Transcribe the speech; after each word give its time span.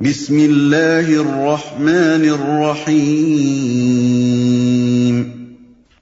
بسم 0.00 0.34
اللہ 0.34 1.08
الرحمن 1.08 2.30
الرحیم 2.30 5.22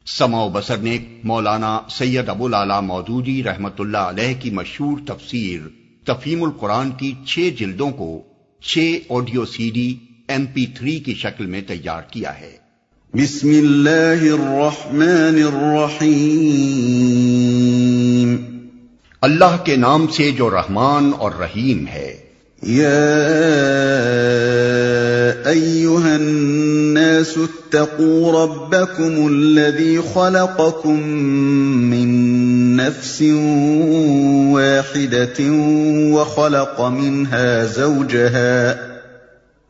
سما 0.07 0.42
و 0.42 0.49
بسر 0.49 0.76
نے 0.76 0.99
مولانا 1.25 1.80
سید 1.90 2.29
ابو 2.29 2.48
لالا 2.48 2.80
مودودی 2.80 3.45
رحمت 3.45 3.72
اللہ 3.79 3.98
علیہ 3.98 4.35
کی 4.40 4.51
مشہور 4.51 4.98
تفسیر 5.06 5.61
تفہیم 6.04 6.43
القرآن 6.43 6.90
کی 6.90 7.12
چھ 7.27 7.51
جلدوں 7.59 7.90
کو 7.90 8.22
چھ 8.62 8.79
audio 9.11 9.45
C 9.45 9.71
D 9.74 9.97
M 10.28 10.47
P 10.47 10.67
three 10.67 10.99
کی 10.99 11.15
شکل 11.15 11.47
میں 11.47 11.60
تیار 11.67 12.03
کیا 12.10 12.40
ہے۔ 12.40 12.56
بسم 13.15 13.49
اللہ 13.49 14.21
الرحمن 14.21 15.54
الرحیم 15.54 18.37
اللہ 19.20 19.65
کے 19.65 19.77
نام 19.77 20.06
سے 20.06 20.30
جو 20.30 20.51
رحمان 20.51 21.12
اور 21.19 21.30
رحیم 21.41 21.87
ہے۔ 21.87 22.26
يا 22.66 23.06
ايها 25.50 26.16
الناس 26.16 27.38
اتقوا 27.38 28.42
ربكم 28.42 29.28
الذي 29.28 30.02
خلقكم 30.14 31.08
من 31.91 32.77
نفس 32.77 33.22
واحده 34.52 35.50
وخلق 36.12 36.80
منها 36.80 37.64
زوجها 37.64 38.78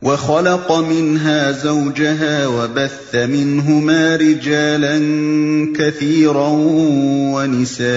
وخلق 0.01 0.71
منها 0.71 1.51
زوجها 1.51 2.47
وبث 2.47 3.15
منهما 3.15 4.15
رجالا 4.15 4.97
كثيرا 5.75 6.49
ونساء 7.33 7.87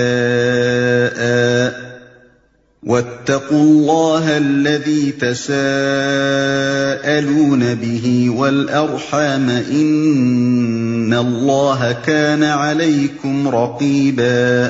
واتقوا 2.87 3.52
الله 3.52 4.37
الذي 4.37 5.11
تساءلون 5.11 7.62
به 7.80 8.34
والأرحام 8.34 9.51
إن 9.70 11.12
الله 11.12 11.92
كان 12.05 12.42
عليكم 12.42 13.48
رقيبا. 13.48 14.69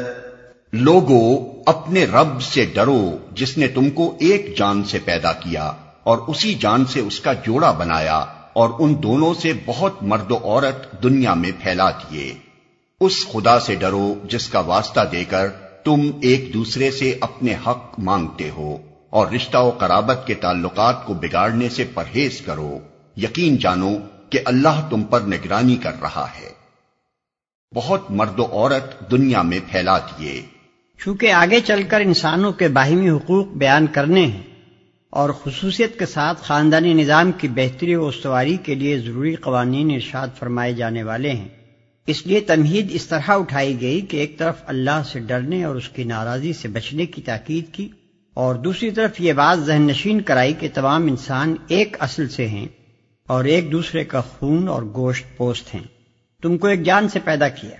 لوگو، 0.72 1.52
اپنے 1.66 2.04
رب 2.04 2.42
سے 2.42 2.66
ڈرو 2.74 3.18
جس 3.32 3.58
نے 3.58 3.68
تم 3.68 3.90
کو 3.90 4.16
ایک 4.18 4.58
جان 4.58 4.84
سے 4.84 4.98
پیدا 5.04 5.32
کیا 5.32 5.72
اور 6.02 6.18
اسی 6.18 6.54
جان 6.54 6.86
سے 6.86 7.00
اس 7.00 7.20
کا 7.20 7.32
جوڑا 7.32 7.70
بنایا 7.70 8.24
اور 8.52 8.70
ان 8.78 9.02
دونوں 9.02 9.34
سے 9.34 9.52
بہت 9.66 10.02
مرد 10.02 10.30
و 10.30 10.36
عورت 10.36 11.02
دنیا 11.02 11.34
میں 11.34 11.50
پھیلا 11.62 11.90
دیے۔ 11.90 12.34
اس 13.00 13.12
خدا 13.32 13.60
سے 13.60 13.74
ڈرو 13.74 14.14
جس 14.24 14.48
کا 14.48 14.60
واسطہ 14.60 15.00
دے 15.12 15.24
کر 15.24 15.46
تم 15.84 16.10
ایک 16.22 16.54
دوسرے 16.54 16.90
سے 16.90 17.18
اپنے 17.20 17.54
حق 17.66 17.94
مانگتے 17.98 18.50
ہو 18.50 18.76
اور 19.10 19.26
رشتہ 19.26 19.58
و 19.58 19.70
قرابت 19.70 20.26
کے 20.26 20.34
تعلقات 20.34 21.06
کو 21.06 21.14
بگاڑنے 21.14 21.68
سے 21.68 21.84
پرہیز 21.94 22.40
کرو۔ 22.40 22.78
یقین 23.16 23.56
جانو 23.56 23.90
کہ 24.30 24.38
اللہ 24.44 24.88
تم 24.90 25.02
پر 25.02 25.20
نگرانی 25.20 25.76
کر 25.76 26.00
رہا 26.02 26.26
ہے۔ 26.40 26.50
بہت 27.74 28.10
مرد 28.10 28.38
و 28.38 28.44
عورت 28.44 29.10
دنیا 29.10 29.42
میں 29.42 29.58
پھیلا 29.70 29.98
دیے۔ 29.98 30.42
چونکہ 31.04 31.32
آگے 31.32 31.60
چل 31.60 31.82
کر 31.82 32.00
انسانوں 32.00 32.52
کے 32.52 32.68
باہمی 32.68 33.10
حقوق 33.10 33.46
بیان 33.46 33.86
کرنے 33.86 34.26
ہیں 34.26 34.42
اور 35.10 35.30
خصوصیت 35.30 35.98
کے 35.98 36.06
ساتھ 36.06 36.42
خاندانی 36.42 36.94
نظام 36.94 37.32
کی 37.32 37.48
بہتری 37.48 37.94
و 37.94 38.06
استواری 38.06 38.56
کے 38.56 38.74
لیے 38.74 38.98
ضروری 38.98 39.34
قوانین 39.34 39.90
ارشاد 39.94 40.28
فرمائے 40.38 40.72
جانے 40.72 41.02
والے 41.02 41.30
ہیں۔ 41.30 41.48
اس 42.06 42.26
لیے 42.26 42.40
تمہید 42.40 42.88
اس 42.90 43.06
طرح 43.06 43.30
اٹھائی 43.30 43.80
گئی 43.80 44.00
کہ 44.00 44.16
ایک 44.16 44.38
طرف 44.38 44.54
اللہ 44.66 45.02
سے 45.12 45.20
ڈرنے 45.20 45.64
اور 45.64 45.76
اس 45.76 45.88
کی 45.88 46.04
ناراضی 46.04 46.52
سے 46.52 46.68
بچنے 46.68 47.06
کی 47.06 47.22
تاکید 47.22 47.74
کی 47.74 47.88
اور 48.34 48.54
دوسری 48.54 48.90
طرف 48.90 49.20
یہ 49.20 49.32
بات 49.32 49.58
ذہن 49.58 49.82
نشین 49.82 50.20
کرائی 50.20 50.54
کہ 50.60 50.68
تمام 50.74 51.06
انسان 51.06 51.54
ایک 51.68 51.96
اصل 52.00 52.28
سے 52.28 52.48
ہیں 52.48 52.68
اور 53.26 53.44
ایک 53.44 53.72
دوسرے 53.72 54.04
کا 54.04 54.20
خون 54.20 54.68
اور 54.68 54.82
گوشت 54.82 55.36
پوست 55.36 55.74
ہیں۔ 55.74 55.82
تم 56.42 56.58
کو 56.58 56.66
ایک 56.66 56.82
جان 56.82 57.08
سے 57.08 57.18
پیدا 57.24 57.48
کیا۔ 57.48 57.70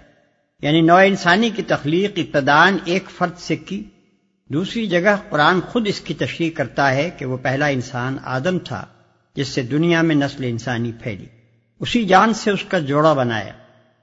یعنی 0.62 0.80
نو 0.80 0.96
انسانی 0.96 1.50
کی 1.50 1.62
تخلیق 1.62 2.12
ابتدان 2.16 2.78
ایک 2.84 3.10
فرد 3.10 3.38
سے 3.38 3.56
کی۔ 3.56 3.84
دوسری 4.48 4.86
جگہ 4.86 5.16
قرآن 5.30 5.60
خود 5.60 5.88
اس 5.88 6.00
کی 6.00 6.14
تشریح 6.14 6.50
کرتا 6.50 6.94
ہے 6.94 7.10
کہ 7.18 7.26
وہ 7.26 7.36
پہلا 7.36 7.66
انسان 7.66 8.16
آدم 8.24 8.58
تھا 8.58 8.86
جس 9.34 9.48
سے 9.48 9.62
دنیا 9.62 10.02
میں 10.02 10.14
نسل 10.14 10.44
انسانی 10.44 10.92
پھیلی۔ 11.02 11.26
اسی 11.80 12.04
جان 12.04 12.34
سے 12.34 12.50
اس 12.50 12.64
کا 12.68 12.78
جوڑا 12.78 13.12
بنایا۔ 13.12 13.52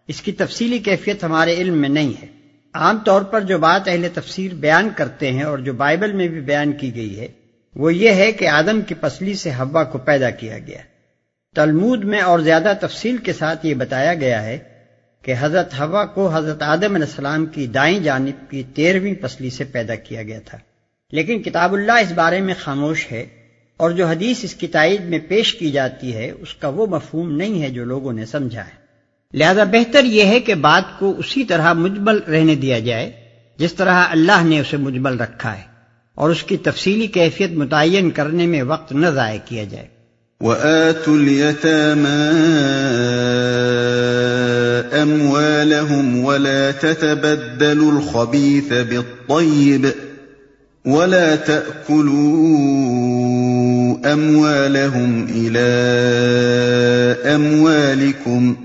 اس 0.07 0.21
کی 0.21 0.31
تفصیلی 0.31 0.79
کیفیت 0.79 1.23
ہمارے 1.23 1.53
علم 1.53 1.77
میں 1.77 1.89
نہیں 1.89 2.13
ہے۔ 2.21 2.27
عام 2.73 2.97
طور 3.05 3.21
پر 3.21 3.41
جو 3.41 3.57
بات 3.57 3.87
اہل 3.87 4.07
تفسیر 4.13 4.53
بیان 4.53 4.89
کرتے 4.95 5.31
ہیں 5.31 5.43
اور 5.43 5.57
جو 5.57 5.73
بائبل 5.73 6.11
میں 6.11 6.27
بھی 6.27 6.41
بیان 6.41 6.71
کی 6.71 6.95
گئی 6.95 7.19
ہے، 7.19 7.27
وہ 7.75 7.93
یہ 7.93 8.09
ہے 8.09 8.31
کہ 8.31 8.47
آدم 8.47 8.81
کی 8.81 8.93
پسلی 8.93 9.33
سے 9.33 9.51
ہوا 9.51 9.83
کو 9.83 9.97
پیدا 9.97 10.29
کیا 10.29 10.59
گیا۔ 10.59 10.77
تلمود 11.55 12.03
میں 12.03 12.21
اور 12.21 12.39
زیادہ 12.39 12.73
تفصیل 12.81 13.17
کے 13.17 13.33
ساتھ 13.33 13.65
یہ 13.65 13.73
بتایا 13.73 14.13
گیا 14.13 14.43
ہے 14.43 14.57
کہ 15.21 15.33
حضرت 15.39 15.73
ہوا 15.73 16.05
کو 16.05 16.29
حضرت 16.29 16.61
آدم 16.61 16.95
علیہ 16.95 17.05
السلام 17.05 17.45
کی 17.45 17.67
دائیں 17.67 17.99
جانب 17.99 18.51
کی 18.51 18.63
تیرہویں 18.63 19.13
پسلی 19.13 19.49
سے 19.49 19.63
پیدا 19.63 19.95
کیا 19.95 20.23
گیا 20.23 20.39
تھا۔ 20.45 20.57
لیکن 21.11 21.43
کتاب 21.43 21.73
اللہ 21.73 21.91
اس 21.91 22.11
بارے 22.11 22.41
میں 22.41 22.53
خاموش 22.59 23.05
ہے 23.11 23.25
اور 23.77 23.91
جو 23.91 24.05
حدیث 24.07 24.43
اس 24.43 24.55
کی 24.55 24.67
تائید 24.67 25.01
میں 25.01 25.19
پیش 25.27 25.53
کی 25.53 25.71
جاتی 25.71 26.15
ہے، 26.15 26.31
اس 26.31 26.53
کا 26.53 26.67
وہ 26.67 26.85
مفہوم 26.85 27.31
نہیں 27.31 27.61
ہے 27.61 27.69
جو 27.69 27.85
لوگوں 27.85 28.13
نے 28.13 28.25
سمجھا 28.25 28.65
ہے۔ 28.65 28.86
لہذا 29.37 29.63
بہتر 29.63 30.05
یہ 30.05 30.23
ہے 30.23 30.39
کہ 30.39 30.55
بات 30.55 30.99
کو 30.99 31.15
اسی 31.17 31.43
طرح 31.43 31.73
مجمل 31.73 32.19
رہنے 32.27 32.55
دیا 32.55 32.79
جائے، 32.79 33.11
جس 33.57 33.73
طرح 33.73 34.05
اللہ 34.09 34.45
نے 34.45 34.59
اسے 34.59 34.77
مجمل 34.77 35.19
رکھا 35.19 35.57
ہے، 35.57 35.63
اور 36.15 36.29
اس 36.29 36.43
کی 36.43 36.57
تفصیلی 36.57 37.07
کیفیت 37.07 37.51
متعین 37.51 38.11
کرنے 38.11 38.47
میں 38.47 38.61
وقت 38.61 38.91
نہ 38.91 39.07
ضائع 39.07 39.39
کیا 39.45 39.63
جائے۔ 39.63 39.87
وَآتُوا 40.41 41.15
الْيَتَامَا 41.15 42.31
أَمْوَالَهُمْ 45.01 46.25
وَلَا 46.25 46.71
تَتَبَدَّلُوا 46.71 47.97
الْخَبِيثَ 47.97 48.73
بِالطَّيِّبِ 48.89 49.87
وَلَا 50.85 51.35
تَأْكُلُوا 51.35 52.47
أَمْوَالَهُمْ 54.13 55.29
إِلَىٰ 55.29 57.35
أَمْوَالِكُمْ 57.35 58.53
ۚ 58.53 58.57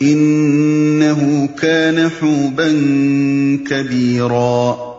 انہو 0.00 1.46
کان 1.46 1.98
حوبا 1.98 2.64
کبیرا 3.68 4.92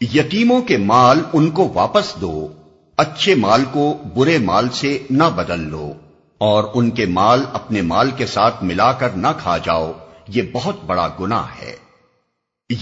یتیموں 0.00 0.62
کے 0.62 0.76
مال 0.76 1.20
ان 1.32 1.50
کو 1.50 1.70
واپس 1.74 2.14
دو 2.20 2.48
اچھے 2.96 3.34
مال 3.34 3.64
کو 3.72 4.02
برے 4.14 4.38
مال 4.38 4.68
سے 4.68 4.98
نہ 5.10 5.24
بدل 5.34 5.60
لو 5.60 5.92
اور 6.38 6.64
ان 6.74 6.90
کے 6.90 7.06
مال 7.06 7.44
اپنے 7.52 7.82
مال 7.82 8.10
کے 8.10 8.26
ساتھ 8.26 8.64
ملا 8.64 8.92
کر 8.92 9.08
نہ 9.10 9.26
کھا 9.38 9.58
جاؤ 9.58 9.92
یہ 10.28 10.42
بہت 10.52 10.84
بڑا 10.86 11.08
گناہ 11.20 11.44
ہے۔ 11.62 11.76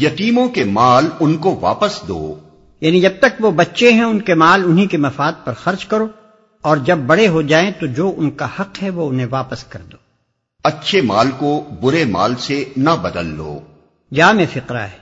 یتیموں 0.00 0.48
کے 0.48 0.64
مال 0.64 1.06
ان 1.20 1.36
کو 1.36 1.58
واپس 1.60 2.02
دو۔ 2.08 2.34
یعنی 2.80 3.00
جب 3.00 3.12
تک 3.18 3.44
وہ 3.44 3.50
بچے 3.50 3.92
ہیں 3.92 4.02
ان 4.02 4.20
کے 4.20 4.34
مال 4.34 4.62
انہی 4.64 4.86
کے 4.86 4.96
مفاد 4.96 5.32
پر 5.44 5.52
خرچ 5.52 5.86
کرو 5.86 6.06
اور 6.62 6.76
جب 6.76 6.98
بڑے 6.98 7.28
ہو 7.28 7.42
جائیں 7.42 7.70
تو 7.80 7.86
جو 7.86 8.14
ان 8.16 8.30
کا 8.30 8.46
حق 8.60 8.82
ہے 8.82 8.90
وہ 8.90 9.08
انہیں 9.08 9.26
واپس 9.30 9.64
کر 9.64 9.80
دو۔ 9.92 10.09
اچھے 10.62 11.00
مال 11.00 11.26
کو 11.38 11.68
برے 11.80 12.04
مال 12.04 12.34
سے 12.34 12.64
نہ 12.76 12.90
بدل 13.02 13.26
لو۔ 13.26 13.58
جامع 14.14 14.42
فقرہ 14.52 14.78
ہے۔ 14.78 15.00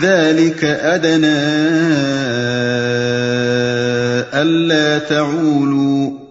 ذلك 0.00 0.64
أدنى 0.64 1.44
ألا 4.34 4.98
تعولوا 4.98 6.23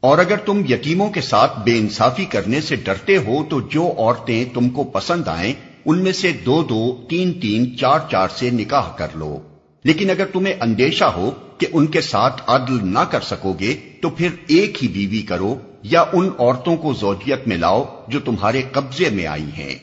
اور 0.00 0.18
اگر 0.18 0.36
تم 0.36 0.62
یتیموں 0.68 1.10
کے 1.10 1.20
ساتھ 1.20 1.58
بے 1.60 1.78
انصافی 1.78 2.24
کرنے 2.24 2.60
سے 2.60 2.76
ڈرتے 2.76 3.16
ہو 3.16 3.44
تو 3.50 3.60
جو 3.60 3.94
عورتیں 3.98 4.44
تم 4.54 4.68
کو 4.68 4.84
پسند 4.84 5.28
آئیں، 5.28 5.52
ان 5.84 5.98
میں 5.98 6.12
سے 6.12 6.32
دو 6.32 6.62
دو، 6.62 7.06
تین 7.10 7.40
تین، 7.40 7.76
چار 7.78 7.98
چار 8.10 8.28
سے 8.28 8.50
نکاح 8.50 8.96
کر 8.96 9.06
لو۔ 9.14 9.38
لیکن 9.84 10.10
اگر 10.10 10.26
تمہیں 10.26 10.54
اندیشہ 10.60 11.04
ہو 11.04 11.30
کہ 11.58 11.66
ان 11.72 11.86
کے 11.86 12.00
ساتھ 12.00 12.42
عدل 12.46 12.78
نہ 12.82 12.98
کر 12.98 13.20
سکو 13.20 13.52
گے، 13.60 13.76
تو 14.02 14.10
پھر 14.10 14.28
ایک 14.46 14.82
ہی 14.82 14.88
بیوی 14.88 15.22
کرو 15.22 15.54
یا 15.82 16.04
ان 16.12 16.30
عورتوں 16.38 16.76
کو 16.76 16.92
زوجیت 16.92 17.48
میں 17.48 17.56
لاؤ 17.56 17.84
جو 18.08 18.20
تمہارے 18.20 18.62
قبضے 18.72 19.10
میں 19.10 19.26
آئی 19.26 19.50
ہیں۔ 19.58 19.74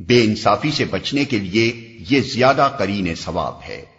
بے 0.00 0.24
انصافی 0.24 0.70
سے 0.70 0.84
بچنے 0.84 1.24
کے 1.24 1.38
لیے 1.38 1.96
یہ 2.10 2.20
زیادہ 2.20 2.70
کرین 2.78 3.14
ثواب 3.14 3.54
ہے۔ 3.68 3.91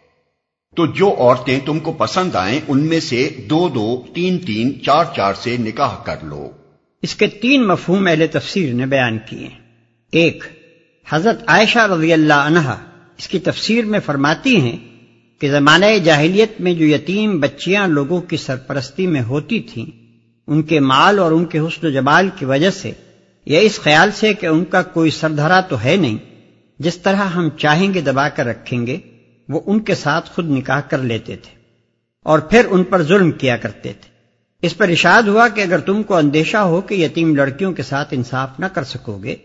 تو 0.73 0.85
جو 0.85 1.15
عورتیں 1.17 1.59
تم 1.65 1.79
کو 1.79 1.91
پسند 1.91 2.35
آئیں، 2.35 2.59
ان 2.67 2.79
میں 2.79 2.99
سے 2.99 3.29
دو 3.49 3.69
دو، 3.69 4.03
تین 4.13 4.39
تین، 4.39 4.81
چار 4.81 5.05
چار 5.15 5.33
سے 5.33 5.57
نکاح 5.57 6.03
کر 6.03 6.15
لو۔ 6.23 6.49
اس 7.01 7.15
کے 7.15 7.27
تین 7.27 7.67
مفہوم 7.67 8.07
اہل 8.07 8.25
تفسیر 8.31 8.73
نے 8.73 8.85
بیان 8.85 9.17
کیے۔ 9.29 9.49
ایک، 10.11 10.43
حضرت 11.09 11.43
عائشہ 11.47 11.79
رضی 11.79 12.13
اللہ 12.13 12.33
عنہا 12.33 12.77
اس 13.17 13.27
کی 13.27 13.39
تفسیر 13.39 13.85
میں 13.85 13.99
فرماتی 14.05 14.61
ہیں 14.61 14.77
کہ 15.41 15.51
زمانہ 15.51 15.85
جاہلیت 16.03 16.61
میں 16.61 16.73
جو 16.73 16.85
یتیم 16.85 17.39
بچیاں 17.39 17.87
لوگوں 17.87 18.21
کی 18.21 18.37
سرپرستی 18.37 19.07
میں 19.07 19.21
ہوتی 19.21 19.59
تھیں، 19.59 19.85
ان 20.47 20.63
کے 20.63 20.79
مال 20.79 21.19
اور 21.19 21.31
ان 21.31 21.45
کے 21.45 21.59
حسن 21.59 21.87
و 21.87 21.89
جمال 21.89 22.29
کی 22.35 22.45
وجہ 22.45 22.69
سے، 22.69 22.91
یا 23.45 23.59
اس 23.59 23.79
خیال 23.79 24.11
سے 24.11 24.33
کہ 24.33 24.45
ان 24.45 24.65
کا 24.65 24.81
کوئی 24.81 25.11
سردھرا 25.11 25.61
تو 25.61 25.83
ہے 25.83 25.95
نہیں، 25.95 26.17
جس 26.79 26.97
طرح 26.97 27.15
ہم 27.15 27.49
چاہیں 27.49 27.93
گے 27.93 28.01
دبا 28.01 28.29
کر 28.29 28.45
رکھیں 28.45 28.87
گے 28.87 28.97
وہ 29.49 29.61
ان 29.65 29.79
کے 29.79 29.95
ساتھ 29.95 30.29
خود 30.31 30.49
نکاح 30.49 30.79
کر 30.79 30.97
لیتے 30.97 31.35
تھے 31.35 31.61
اور 32.23 32.39
پھر 32.39 32.65
ان 32.69 32.83
پر 32.83 33.03
ظلم 33.03 33.31
کیا 33.31 33.57
کرتے 33.57 33.93
تھے۔ 33.93 34.13
اس 34.61 34.77
پر 34.77 34.89
اشاد 34.89 35.23
ہوا 35.23 35.47
کہ 35.47 35.61
اگر 35.61 35.79
تم 35.79 36.03
کو 36.03 36.15
اندیشہ 36.15 36.57
ہو 36.57 36.81
کہ 36.81 36.95
یتیم 36.95 37.35
لڑکیوں 37.35 37.73
کے 37.73 37.83
ساتھ 37.83 38.07
انصاف 38.11 38.59
نہ 38.59 38.65
کر 38.65 38.83
سکو 38.83 39.17
گے، 39.23 39.35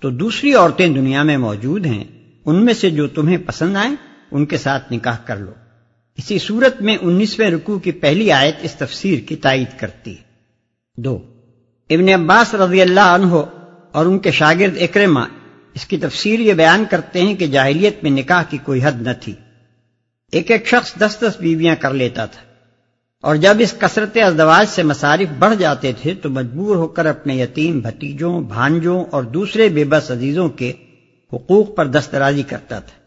تو 0.00 0.10
دوسری 0.10 0.54
عورتیں 0.54 0.86
دنیا 0.86 1.22
میں 1.22 1.36
موجود 1.36 1.86
ہیں۔ 1.86 2.04
ان 2.44 2.64
میں 2.64 2.74
سے 2.74 2.90
جو 2.90 3.08
تمہیں 3.08 3.38
پسند 3.46 3.76
آئیں، 3.76 3.94
ان 4.30 4.46
کے 4.46 4.56
ساتھ 4.56 4.92
نکاح 4.92 5.16
کر 5.24 5.36
لو۔ 5.36 5.50
اسی 6.16 6.38
صورت 6.38 6.82
میں 6.82 6.96
انیسویں 7.00 7.50
رکوع 7.50 7.78
کی 7.78 7.92
پہلی 7.92 8.32
آیت 8.32 8.56
اس 8.62 8.74
تفسیر 8.74 9.18
کی 9.18 9.36
تائید 9.36 9.78
کرتی 9.78 10.10
ہے۔ 10.10 10.22
دو، 10.96 11.18
ابن 11.90 12.08
عباس 12.08 12.54
رضی 12.54 12.82
اللہ 12.82 13.00
عنہ 13.00 13.34
اور 13.92 14.06
ان 14.06 14.18
کے 14.18 14.30
شاگرد 14.30 14.76
اکرما 14.80 15.24
اس 15.74 15.86
کی 15.86 15.96
تفسیر 15.96 16.40
یہ 16.40 16.52
بیان 16.52 16.84
کرتے 16.90 17.22
ہیں 17.22 17.34
کہ 17.34 17.46
جاہلیت 17.46 18.02
میں 18.02 18.10
نکاح 18.10 18.42
کی 18.42 18.58
کوئی 18.58 18.80
حد 18.84 19.02
نہ 19.02 19.10
تھی۔ 19.20 19.34
ایک 20.32 20.50
ایک 20.50 20.66
شخص 20.66 20.94
دس 20.94 21.16
دس 21.20 21.40
بیویاں 21.40 21.74
کر 21.80 21.94
لیتا 21.94 22.26
تھا۔ 22.26 22.42
اور 23.22 23.36
جب 23.36 23.56
اس 23.58 23.74
کثرت 23.78 24.16
ازدواج 24.16 24.66
سے 24.68 24.82
مصارف 24.82 25.32
بڑھ 25.38 25.54
جاتے 25.56 25.92
تھے 26.02 26.14
تو 26.14 26.30
مجبور 26.30 26.76
ہو 26.76 26.88
کر 26.88 27.06
اپنے 27.06 27.34
یتیم 27.34 27.80
بھتیجوں، 27.80 28.42
بھانجوں 28.42 29.04
اور 29.04 29.22
دوسرے 29.22 29.68
بے 29.68 29.84
بس 29.84 30.10
عزیزوں 30.10 30.48
کے 30.48 30.72
حقوق 31.32 31.76
پر 31.76 31.86
دسترازی 31.86 32.42
کرتا 32.42 32.78
تھا۔ 32.78 32.98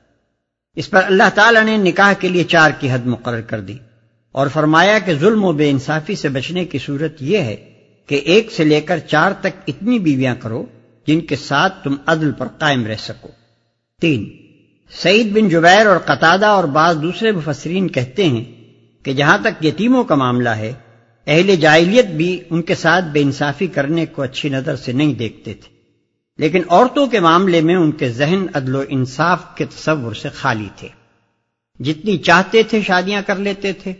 اس 0.75 0.89
پر 0.89 1.03
اللہ 1.03 1.29
تعالی 1.35 1.59
نے 1.63 1.77
نکاح 1.77 2.13
کے 2.13 2.27
لیے 2.27 2.43
چار 2.43 2.71
کی 2.79 2.91
حد 2.91 3.05
مقرر 3.05 3.41
کر 3.41 3.61
دی۔ 3.61 3.77
اور 4.31 4.47
فرمایا 4.47 4.99
کہ 4.99 5.13
ظلم 5.13 5.43
و 5.43 5.51
بے 5.51 5.69
انصافی 5.69 6.15
سے 6.15 6.29
بچنے 6.29 6.65
کی 6.65 6.77
صورت 6.77 7.13
یہ 7.19 7.37
ہے 7.37 7.55
کہ 8.07 8.15
ایک 8.15 8.51
سے 8.51 8.63
لے 8.63 8.81
کر 8.81 8.99
چار 8.99 9.31
تک 9.31 9.57
اتنی 9.67 9.99
بیویاں 9.99 10.35
کرو 10.39 10.65
جن 11.07 11.21
کے 11.21 11.35
ساتھ 11.35 11.83
تم 11.83 11.95
عدل 12.05 12.31
پر 12.31 12.47
قائم 12.47 12.85
رہ 12.85 12.95
سکو۔ 12.99 13.29
تین، 14.01 14.29
سعید 14.91 15.31
بن 15.31 15.49
جبیر 15.49 15.85
اور 15.85 15.97
قطادہ 15.97 16.45
اور 16.45 16.63
بعض 16.63 17.01
دوسرے 17.01 17.31
مفسرین 17.31 17.87
کہتے 17.87 18.27
ہیں 18.27 18.43
کہ 19.05 19.13
جہاں 19.13 19.37
تک 19.43 19.65
یتیموں 19.65 20.03
کا 20.03 20.15
معاملہ 20.15 20.49
ہے، 20.49 20.73
اہل 21.27 21.55
جائلیت 21.55 22.05
بھی 22.05 22.43
ان 22.49 22.61
کے 22.61 22.75
ساتھ 22.75 23.05
بے 23.05 23.21
انصافی 23.21 23.67
کرنے 23.67 24.05
کو 24.05 24.21
اچھی 24.21 24.49
نظر 24.49 24.75
سے 24.75 24.91
نہیں 24.91 25.13
دیکھتے 25.13 25.53
تھے۔ 25.53 25.77
لیکن 26.37 26.61
عورتوں 26.69 27.07
کے 27.07 27.19
معاملے 27.19 27.61
میں 27.61 27.75
ان 27.75 27.91
کے 27.91 28.09
ذہن 28.09 28.45
عدل 28.53 28.75
و 28.75 28.83
انصاف 28.89 29.55
کے 29.55 29.65
تصور 29.65 30.13
سے 30.13 30.29
خالی 30.29 30.69
تھے۔ 30.75 30.87
جتنی 31.79 32.17
چاہتے 32.17 32.63
تھے 32.63 32.81
شادیاں 32.81 33.21
کر 33.27 33.35
لیتے 33.35 33.73
تھے 33.73 33.93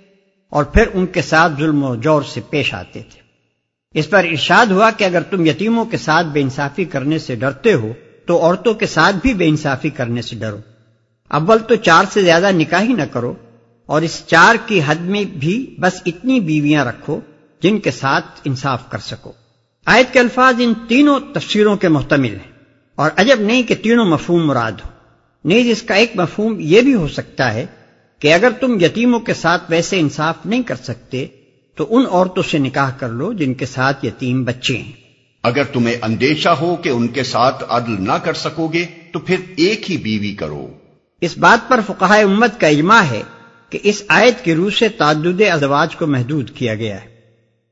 اور 0.50 0.64
پھر 0.64 0.84
ان 0.94 1.06
کے 1.06 1.22
ساتھ 1.22 1.54
ظلم 1.58 1.84
و 1.84 1.96
جور 1.96 2.22
سے 2.22 2.42
پیش 2.50 2.74
آتے 2.74 3.02
تھے۔ 3.10 3.27
اس 3.96 4.10
پر 4.10 4.26
ارشاد 4.32 4.66
ہوا 4.66 4.90
کہ 4.92 5.04
اگر 5.04 5.22
تم 5.22 5.46
یتیموں 5.46 5.86
کے 5.86 5.98
ساتھ 5.98 6.28
بے 6.28 6.42
انصافی 6.42 6.86
کرنے 6.86 7.20
سے 7.20 7.36
ڈرتے 7.36 7.74
ہو، 7.74 7.92
تو 8.28 8.40
عورتوں 8.42 8.74
کے 8.74 8.88
ساتھ 8.88 9.16
بھی 9.22 9.34
بے 9.34 9.48
انصافی 9.48 9.90
کرنے 9.90 10.22
سے 10.22 10.36
ڈرو۔ 10.36 10.58
اول 11.32 11.60
تو 11.60 11.76
چار 11.78 12.06
سے 12.14 12.22
زیادہ 12.22 12.52
نکاح 12.52 12.82
ہی 12.82 12.94
نہ 12.94 13.04
کرو، 13.12 13.34
اور 13.90 14.02
اس 14.02 14.22
چار 14.28 14.56
کی 14.66 14.80
حد 14.86 15.02
میں 15.06 15.24
بھی 15.40 15.56
بس 15.80 16.02
اتنی 16.06 16.40
بیویاں 16.40 16.86
رکھو 16.86 17.20
جن 17.62 17.80
کے 17.80 17.92
ساتھ 17.92 18.42
انصاف 18.44 18.90
کر 18.90 19.00
سکو۔ 19.00 19.32
آیت 19.88 20.14
کے 20.14 20.20
الفاظ 20.20 20.62
ان 20.62 20.74
تینوں 20.88 21.20
تفسیروں 21.34 21.76
کے 21.76 21.88
محتمل 21.88 22.36
ہیں، 22.36 22.52
اور 22.98 23.12
عجب 23.16 23.42
نہیں 23.42 23.64
کہ 23.64 23.76
تینوں 23.76 24.06
مفہوم 24.06 24.48
مراد 24.48 24.86
ہو 24.86 24.90
نیز 25.46 25.70
اس 25.72 25.82
کا 25.82 25.96
ایک 25.96 26.12
مفہوم 26.16 26.56
یہ 26.60 26.82
بھی 26.82 26.94
ہو 26.94 27.08
سکتا 27.08 27.54
ہے 27.54 27.66
کہ 28.22 28.34
اگر 28.34 28.52
تم 28.60 28.80
یتیموں 28.82 29.20
کے 29.20 29.34
ساتھ 29.34 29.64
ویسے 29.70 30.00
انصاف 30.00 30.46
نہیں 30.46 30.64
کر 30.64 30.76
سکتے 30.84 31.26
تو 31.78 31.86
ان 31.90 32.04
عورتوں 32.12 32.44
سے 32.44 32.58
نکاح 32.58 32.92
کر 32.98 33.10
لو 33.10 33.34
جن 33.34 33.54
کے 33.54 33.66
ساتھ 33.66 34.06
یتیم 34.06 34.44
بچے 34.44 34.78
ہیں۔ 34.78 34.92
اگر 35.44 35.64
تمہیں 35.64 35.96
اندیشہ 36.02 36.50
ہو 36.50 36.76
کہ 36.76 36.90
ان 36.90 37.08
کے 37.08 37.24
ساتھ 37.24 37.64
عدل 37.70 37.96
نہ 38.00 38.12
کر 38.12 38.34
سکو 38.34 38.68
گے 38.68 38.86
تو 39.12 39.20
پھر 39.20 39.36
ایک 39.56 39.92
ہی 39.92 39.98
بیوی 39.98 40.34
کرو۔ 40.34 40.68
اس 41.22 41.38
بات 41.38 41.70
پر 41.70 41.80
فقہ 41.88 42.06
امت 42.06 42.60
کا 42.60 42.68
اجماع 42.68 43.02
ہے 43.02 43.22
کہ 43.70 43.80
اس 43.84 44.04
آیت 44.08 44.46
کی 44.46 44.56
روح 44.56 44.70
سے 44.70 44.90
تعدد 44.90 45.42
ازواج 45.52 45.96
کو 45.96 46.08
محدود 46.08 46.50
کیا 46.50 46.76
گیا 46.76 46.96
ہے 46.96 47.10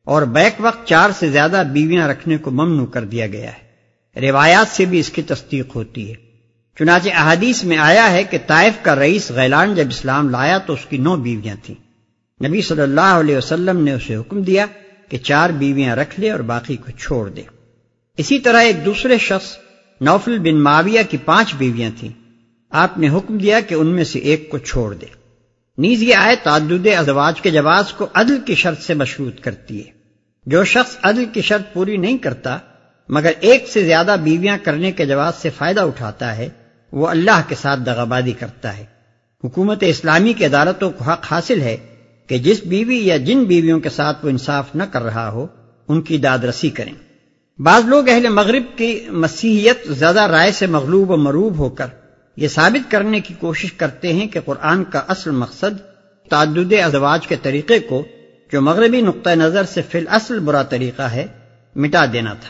اور 0.04 0.22
بیک 0.22 0.54
وقت 0.60 0.88
چار 0.88 1.10
سے 1.20 1.30
زیادہ 1.30 1.64
بیویاں 1.72 2.08
رکھنے 2.08 2.38
کو 2.38 2.52
ممنوع 2.52 2.86
کر 2.86 3.04
دیا 3.04 3.28
گیا 3.28 3.52
ہے۔ 3.52 3.66
روایات 4.22 4.76
سے 4.76 4.86
بھی 4.86 5.00
اس 5.00 5.10
کی 5.10 5.22
تصدیق 5.22 5.76
ہوتی 5.76 6.10
ہے۔ 6.10 6.16
چنانچہ 6.80 7.10
احادیث 7.10 7.64
میں 7.64 7.78
آیا 7.78 8.12
ہے 8.12 8.24
کہ 8.24 8.38
طائف 8.48 8.74
کا 8.82 8.96
رئیس 8.96 9.32
غیلان 9.32 9.76
جب 9.76 9.86
اسلام 9.90 10.30
لایا 10.30 10.58
تو 10.58 10.74
اس 10.74 10.86
کی 10.90 10.98
نو 10.98 11.16
بیویاں 11.16 11.56
تھیں۔ 11.64 11.85
نبی 12.44 12.62
صلی 12.62 12.82
اللہ 12.82 13.02
علیہ 13.02 13.38
وسلم 13.38 13.84
نے 13.84 13.94
اسے 13.94 14.16
حکم 14.16 14.42
دیا 14.42 14.66
کہ 15.10 15.18
چار 15.18 15.50
بیویاں 15.50 15.96
رکھ 15.96 16.20
لے 16.20 16.32
اور 16.32 16.40
باقی 16.40 16.76
کو 16.76 16.92
چھوڑ 16.92 17.30
دے۔ 17.30 17.42
اسی 18.18 18.40
طرح 18.40 18.62
ایک 18.62 18.86
دوسرے 18.86 19.18
شخص، 19.18 19.58
نوفل 20.02 20.40
بن 20.40 20.64
معاویہ 20.64 21.00
کی 21.10 21.18
پانچ 21.18 21.56
بیویاں 21.56 21.90
تھیں۔ 22.00 22.10
آپ 22.70 22.98
نے 22.98 23.10
حکم 23.10 23.38
دیا 23.38 23.60
کہ 23.60 23.76
ان 23.76 23.88
میں 23.88 24.04
سے 24.04 24.20
ایک 24.20 24.50
کو 24.50 24.58
چھوڑ 24.58 24.94
دے۔ 24.94 25.06
نیز 25.78 26.04
یہ 26.04 26.16
آئے 26.16 26.36
تعدد 26.44 26.88
ازواج 26.98 27.42
کے 27.42 27.52
جواز 27.52 27.94
کو 27.94 28.08
عدل 28.14 28.38
کی 28.46 28.56
شرط 28.56 28.82
سے 28.82 28.94
مشروط 28.94 29.40
کرتی 29.42 29.86
ہے۔ 29.86 29.92
جو 30.46 30.64
شخص 30.64 30.98
عدل 31.04 31.26
کی 31.34 31.42
شرط 31.42 31.74
پوری 31.74 31.98
نہیں 31.98 32.18
کرتا، 32.18 32.58
مگر 33.10 33.32
ایک 33.40 33.68
سے 33.68 33.84
زیادہ 33.84 34.16
بیویاں 34.24 34.58
کرنے 34.64 34.92
کے 34.92 35.06
جواز 35.06 35.34
سے 35.36 35.50
فائدہ 35.50 35.82
اٹھاتا 35.82 36.38
ہے، 36.38 36.50
وہ 36.92 37.08
اللہ 37.08 37.42
کے 37.48 37.56
ساتھ 37.56 37.80
دغابادی 37.86 38.32
کرتا 38.32 38.78
ہے۔ 38.78 38.86
حکومت 39.44 39.78
اسلامی 39.82 40.34
کی 40.34 40.46
عدالتوں 40.46 40.92
کو 40.92 41.04
حق 41.04 41.26
حاصل 41.32 41.62
ہے 41.62 41.78
کہ 42.28 42.38
جس 42.38 42.64
بیوی 42.64 43.08
یا 43.08 43.18
جن 43.18 43.44
بیویوں 43.44 43.80
کے 43.80 43.90
ساتھ 43.90 44.26
وہ 44.26 44.30
انصاف 44.30 44.76
نہ 44.76 44.84
کر 44.84 45.04
رہا 45.04 45.30
ہو، 45.30 45.48
ان 45.88 46.02
کی 46.02 46.18
داد 46.18 46.40
رسی 46.40 46.70
کریں۔ 46.70 46.94
بعض 47.62 47.86
لوگ 47.86 48.10
اہل 48.10 48.30
مغرب 48.30 48.78
کی 48.78 49.00
مسیحیت 49.10 49.88
زیادہ 49.90 50.22
رائے 50.22 50.52
سے 50.52 50.68
مغلوب 50.68 51.12
و 51.12 51.18
مروب 51.18 51.58
ہو 51.58 51.70
کر 51.70 51.86
یہ 52.38 52.48
ثابت 52.48 52.92
کرنے 52.92 53.20
کی 53.20 53.34
کوشش 53.40 53.74
کرتے 53.74 54.14
ہیں 54.14 54.28
کہ 54.28 54.40
قرآن 54.46 54.84
کا 54.84 55.02
اصل 55.08 55.32
مقصد 55.32 55.80
تعدد 56.30 56.74
ازواج 56.86 57.28
کے 57.28 57.36
طریقے 57.42 57.80
کو 57.80 58.06
جو 58.52 58.62
مغربی 58.62 59.02
نقطۂ 59.02 59.30
نظر 59.30 59.64
سے 59.64 59.82
فی 59.82 59.98
الاصل 59.98 60.40
برا 60.40 60.64
طریقہ 60.64 61.02
ہے، 61.02 61.28
مٹا 61.76 62.06
دینا 62.14 62.34
تھا۔ 62.34 62.50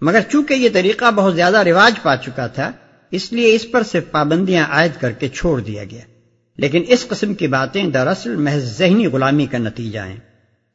مگر 0.00 0.20
چونکہ 0.32 0.54
یہ 0.54 0.68
طریقہ 0.72 1.10
بہت 1.10 1.34
زیادہ 1.34 1.56
رواج 1.56 2.02
پا 2.02 2.16
چکا 2.16 2.46
تھا، 2.46 2.72
اس 3.10 3.32
لیے 3.32 3.54
اس 3.54 3.70
پر 3.70 3.82
صرف 3.82 4.10
پابندیاں 4.10 4.64
عائد 4.64 4.92
کر 5.00 5.10
کے 5.10 5.28
چھوڑ 5.28 5.60
دیا 5.60 5.84
گیا۔ 5.84 6.13
لیکن 6.58 6.82
اس 6.88 7.08
قسم 7.08 7.34
کی 7.34 7.46
باتیں 7.46 7.84
دراصل 7.84 8.36
محض 8.36 8.78
ذہنی 8.78 9.06
غلامی 9.06 9.46
کا 9.46 9.58
نتیجہ 9.58 10.00
ہیں۔ 10.00 10.16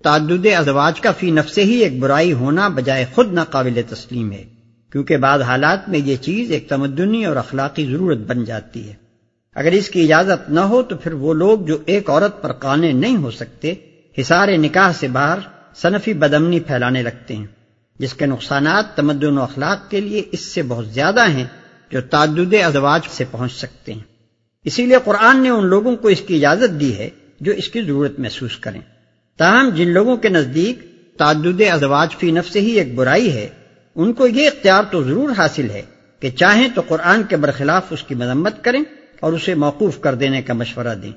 تعدد 0.04 0.46
ازواج 0.58 1.02
کا 1.02 1.12
فی 1.12 1.32
نفس 1.32 1.58
ہی 1.58 1.76
ایک 1.76 2.00
برائی 2.00 2.34
ہونا 2.34 2.68
بجائے 2.68 3.06
خود 3.12 3.34
ناقابل 3.34 3.82
تسلیم 3.90 4.32
ہے، 4.32 4.44
کیونکہ 4.92 5.18
بعض 5.18 5.42
حالات 5.42 5.90
میں 5.90 6.00
یہ 6.00 6.16
چیز 6.16 6.52
ایک 6.52 6.70
تمدنی 6.70 7.26
اور 7.26 7.36
اخلاقی 7.36 7.86
ضرورت 7.86 8.18
بن 8.18 8.44
جاتی 8.44 8.88
ہے۔ 8.90 8.94
اگر 9.56 9.72
اس 9.72 9.90
کی 9.90 10.02
اجازت 10.04 10.50
نہ 10.50 10.60
ہو 10.60 10.82
تو 10.84 10.98
پھر 10.98 11.14
وہ 11.14 11.34
لوگ 11.34 11.60
جو 11.60 11.78
ایک 11.86 12.10
عورت 12.10 12.42
پر 12.42 12.52
قانے 12.52 12.92
نہیں 12.92 13.18
ہو 13.18 13.32
سکتے 13.32 13.74
حسار 14.18 14.48
نکاح 14.58 14.92
سے 14.92 15.08
باہر 15.08 15.40
صنفی 15.76 16.14
بدمنی 16.14 16.60
پھیلانے 16.60 17.02
لگتے 17.02 17.36
ہیں، 17.36 17.46
جس 18.00 18.14
کے 18.14 18.26
نقصانات 18.26 18.96
تمدن 18.96 19.38
و 19.38 19.42
اخلاق 19.42 19.90
کے 19.92 20.02
لیے 20.02 20.24
اس 20.32 20.40
سے 20.40 20.62
بہت 20.64 20.88
زیادہ 20.88 21.30
ہیں 21.30 21.46
جو 21.92 22.02
تعدد 22.02 22.54
ازواج 22.66 23.02
سے 23.10 23.24
پہنچ 23.32 23.52
سکتے 23.52 23.94
ہیں۔ 23.94 24.19
اسی 24.64 24.86
لیے 24.86 24.98
قرآن 25.06 25.44
نے 25.44 25.50
ان 25.50 25.66
لوگوں 25.66 25.96
کو 25.96 26.08
اس 26.08 26.22
کی 26.28 26.36
اجازت 26.36 26.80
دی 26.80 26.98
ہے 26.98 27.10
جو 27.40 27.52
اس 27.52 27.68
کی 27.68 27.82
ضرورت 27.82 28.20
محسوس 28.20 28.58
کریں۔ 28.58 28.82
تاہم، 29.38 29.70
جن 29.70 29.88
لوگوں 29.88 30.18
کے 30.18 30.30
نزدیک 30.30 30.80
تعدد 31.18 31.62
ازواج 31.72 32.16
فی 32.18 32.32
نفس 32.32 32.56
ہی 32.56 32.72
ایک 32.72 32.96
برائی 32.96 33.34
ہے، 33.34 33.50
ان 33.96 34.14
کو 34.14 34.28
یہ 34.28 34.48
اختیار 34.48 34.84
تو 34.92 35.04
ضرور 35.04 35.30
حاصل 35.38 35.70
ہے 35.70 35.82
کہ 36.20 36.30
چاہیں 36.30 36.68
تو 36.76 36.82
قرآن 36.88 37.24
کے 37.24 37.38
برخلاف 37.38 37.84
اس 37.90 38.04
کی 38.04 38.16
مذمت 38.16 38.64
کریں 38.64 38.84
اور 39.20 39.34
اسے 39.34 39.56
موقوف 39.56 40.00
کر 40.00 40.16
دینے 40.16 40.42
کا 40.42 40.54
مشورہ 40.54 40.96
دیں۔ 40.96 41.12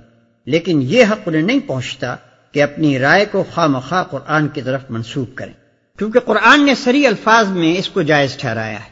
لیکن 0.47 0.83
یہ 0.83 1.05
حق 1.11 1.21
انہیں 1.27 1.43
نہیں 1.43 1.61
پہنچتا 1.67 2.17
کہ 2.53 2.63
اپنی 2.63 2.99
رائے 2.99 3.25
کو 3.31 3.45
خواہ 3.55 3.67
مخواہ 3.67 4.03
قرآن 4.03 4.49
کی 4.49 4.63
طرف 4.63 4.81
منسوخ 4.91 5.29
کریں۔ 5.35 5.53
کیونکہ 5.99 6.21
قرآن 6.21 6.67
نے 6.67 6.75
سری 6.75 7.07
الفاظ 7.07 7.49
میں 7.49 7.77
اس 7.77 7.89
کو 7.89 8.03
جائز 8.03 8.37
ٹھہرایا 8.37 8.85
ہے۔ 8.85 8.92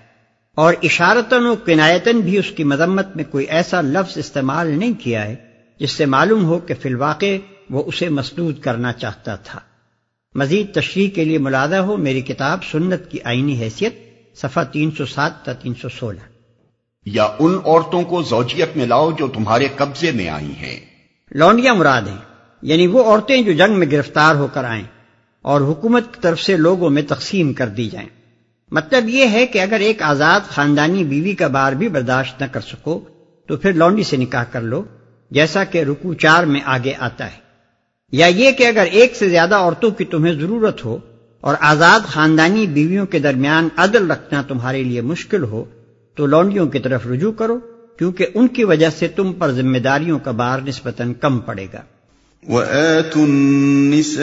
اور 0.61 0.75
اشارتاً 0.83 1.45
و 1.45 1.55
کنایتن 1.57 2.21
بھی 2.21 2.39
اس 2.39 2.51
کی 2.51 2.65
مذمت 2.65 3.17
میں 3.17 3.25
کوئی 3.31 3.47
ایسا 3.47 3.81
لفظ 3.81 4.19
استعمال 4.19 4.67
نہیں 4.67 4.93
کیا 5.01 5.25
ہے 5.25 5.35
جس 5.81 5.91
سے 5.91 6.07
معلوم 6.07 6.45
ہو 6.45 6.59
کہ 6.59 6.75
فی 6.75 6.89
الواقع 6.89 7.27
وہ 7.71 7.83
اسے 7.87 8.09
مسدود 8.09 8.61
کرنا 8.61 8.93
چاہتا 8.93 9.37
تھا۔ 9.37 9.61
مزید 10.35 10.75
تشریح 10.75 11.11
کے 11.11 11.25
لیے 11.25 11.39
ملادہ 11.39 11.77
ہو 11.77 11.97
میری 11.97 12.21
کتاب 12.21 12.59
سنت 12.65 13.11
کی 13.11 13.19
آئینی 13.25 13.61
حیثیت 13.61 13.95
صفحہ 14.37 14.65
تین 14.65 14.91
سو 14.91 15.07
سات 15.07 15.45
تا 15.45 15.53
تین 15.53 15.75
سو 15.83 15.89
سولہ۔ 15.89 16.21
یا 17.07 17.29
ان 17.39 17.59
عورتوں 17.65 18.03
کو 18.03 18.23
زوجیت 18.23 18.77
میں 18.77 18.87
لاؤ 18.87 19.11
جو 19.11 19.29
تمہارے 19.29 19.69
قبضے 19.77 20.11
میں 20.11 20.29
آئی 20.29 20.53
ہیں۔ 20.61 20.81
لونڈیاں 21.31 21.75
مراد 21.75 22.03
ہیں 22.03 22.19
یعنی 22.63 22.87
وہ 22.87 23.05
عورتیں 23.05 23.43
جو 23.43 23.53
جنگ 23.53 23.79
میں 23.79 23.87
گرفتار 23.93 24.35
ہو 24.35 24.47
کر 24.53 24.65
آئیں 24.65 24.85
اور 25.43 25.61
حکومت 25.61 26.15
کی 26.15 26.21
طرف 26.21 26.41
سے 26.41 26.57
لوگوں 26.57 26.91
میں 26.91 27.03
تقسیم 27.03 27.53
کر 27.53 27.69
دی 27.69 27.89
جائیں۔ 27.89 28.09
مطلب 28.71 29.09
یہ 29.09 29.27
ہے 29.29 29.47
کہ 29.47 29.61
اگر 29.61 29.81
ایک 29.81 30.03
آزاد 30.03 30.41
خاندانی 30.49 31.05
بیوی 31.05 31.35
کا 31.35 31.49
بار 31.49 31.73
بھی 31.73 31.89
برداشت 31.89 32.43
نہ 32.43 32.47
کر 32.53 32.61
سکو، 32.61 33.01
تو 33.47 33.57
پھر 33.57 33.73
لونڈی 33.73 34.03
سے 34.03 34.17
نکاح 34.17 34.45
کر 34.45 34.61
لو، 34.61 34.85
جیسا 35.31 35.65
کہ 35.65 35.79
رکو 35.79 36.15
چار 36.15 36.45
میں 36.45 36.61
آگے 36.65 36.93
آتا 36.99 37.27
ہے۔ 37.27 37.51
یا 38.13 38.27
یہ 38.27 38.51
کہ 38.51 38.67
اگر 38.67 38.85
ایک 38.93 39.17
سے 39.17 39.29
زیادہ 39.29 39.55
عورتوں 39.55 39.91
کی 39.91 40.05
تمہیں 40.05 40.35
ضرورت 40.35 40.85
ہو 40.85 40.99
اور 41.41 41.55
آزاد 41.61 42.01
خاندانی 42.01 42.67
بیویوں 42.67 43.07
کے 43.07 43.19
درمیان 43.19 43.69
عدل 43.77 44.11
رکھنا 44.11 44.43
تمہارے 44.43 44.83
لیے 44.83 45.01
مشکل 45.01 45.43
ہو، 45.43 45.65
تو 46.15 46.27
لونڈیوں 46.27 46.67
کی 46.67 46.79
طرف 46.79 47.07
رجوع 47.07 47.33
کرو، 47.33 47.59
کیونکہ 47.99 48.27
ان 48.35 48.49
کی 48.49 48.65
وجہ 48.65 48.91
سے 48.91 49.09
تم 49.09 49.33
پر 49.33 49.51
ذمہ 49.51 49.79
داریوں 49.79 50.19
کا 50.19 50.31
بار 50.31 50.59
نسبتاً 50.61 51.13
کم 51.13 51.39
پڑے 51.39 51.67
گا۔ 51.73 51.81
وَآتُوا 52.49 53.27
النِّسَاءَ 53.27 54.23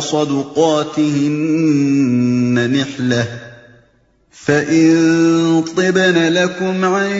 صَدُقَاتِهِنَّ 0.00 2.70
نِحْلَةً 2.70 3.26
فَإِن 4.44 5.62
طِبْنَ 5.76 6.28
لَكُمْ 6.28 6.84
عَن 6.84 7.10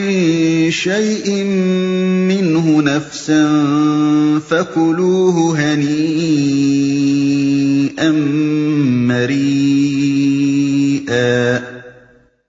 شَيْءٍ 0.71 1.43
مِّنْهُ 2.29 2.81
نَفْسًا 2.81 3.49
فَكُلُوهُ 4.47 5.57
هَنِيئًا 5.57 8.11
مَّرِيئًا 9.09 11.59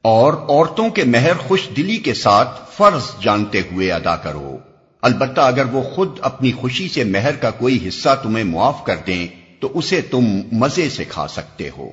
اور 0.02 0.32
عورتوں 0.32 0.90
کے 0.90 1.04
مہر 1.04 1.34
خوش 1.34 1.68
دلی 1.76 1.96
کے 1.96 2.14
ساتھ 2.14 2.76
فرض 2.76 3.22
جانتے 3.22 3.60
ہوئے 3.60 3.92
ادا 3.92 4.16
کرو۔ 4.16 4.58
البتہ 5.02 5.40
اگر 5.40 5.64
وہ 5.64 5.82
خود 5.82 6.08
اپنی 6.20 6.52
خوشی 6.52 6.88
سے 6.88 7.04
مہر 7.04 7.36
کا 7.36 7.50
کوئی 7.50 7.88
حصہ 7.88 8.08
تمہیں 8.22 8.44
معاف 8.44 8.84
کر 8.84 8.96
دیں، 9.06 9.26
تو 9.60 9.70
اسے 9.74 10.00
تم 10.00 10.40
مزے 10.52 10.88
سے 10.88 11.04
کھا 11.04 11.28
سکتے 11.28 11.70
ہو۔ 11.78 11.90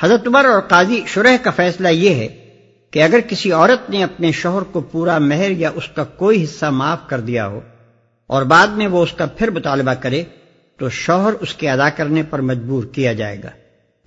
حضرت 0.00 0.26
عمر 0.26 0.44
اور 0.44 0.60
قاضی 0.60 1.00
شرح 1.06 1.36
کا 1.42 1.50
فیصلہ 1.50 1.88
یہ 1.88 2.14
ہے 2.14 2.28
کہ 2.90 3.02
اگر 3.02 3.20
کسی 3.28 3.52
عورت 3.52 3.90
نے 3.90 4.04
اپنے 4.04 4.32
شوہر 4.32 4.62
کو 4.62 4.80
پورا 4.80 5.18
مہر 5.18 5.50
یا 5.50 5.70
اس 5.74 5.88
کا 5.94 6.04
کوئی 6.04 6.44
حصہ 6.44 6.66
معاف 6.66 6.98
کر 7.06 7.20
دیا 7.20 7.46
ہو 7.46 7.60
اور 8.26 8.42
بعد 8.42 8.66
میں 8.66 8.86
وہ 8.86 9.02
اس 9.02 9.12
کا 9.12 9.26
پھر 9.26 9.50
مطالبہ 9.50 9.94
کرے، 9.94 10.24
تو 10.76 10.90
شوہر 10.90 11.32
اس 11.32 11.54
کے 11.54 11.70
ادا 11.70 11.88
کرنے 11.88 12.22
پر 12.22 12.38
مجبور 12.38 12.84
کیا 12.84 13.12
جائے 13.12 13.36
گا۔ 13.44 13.50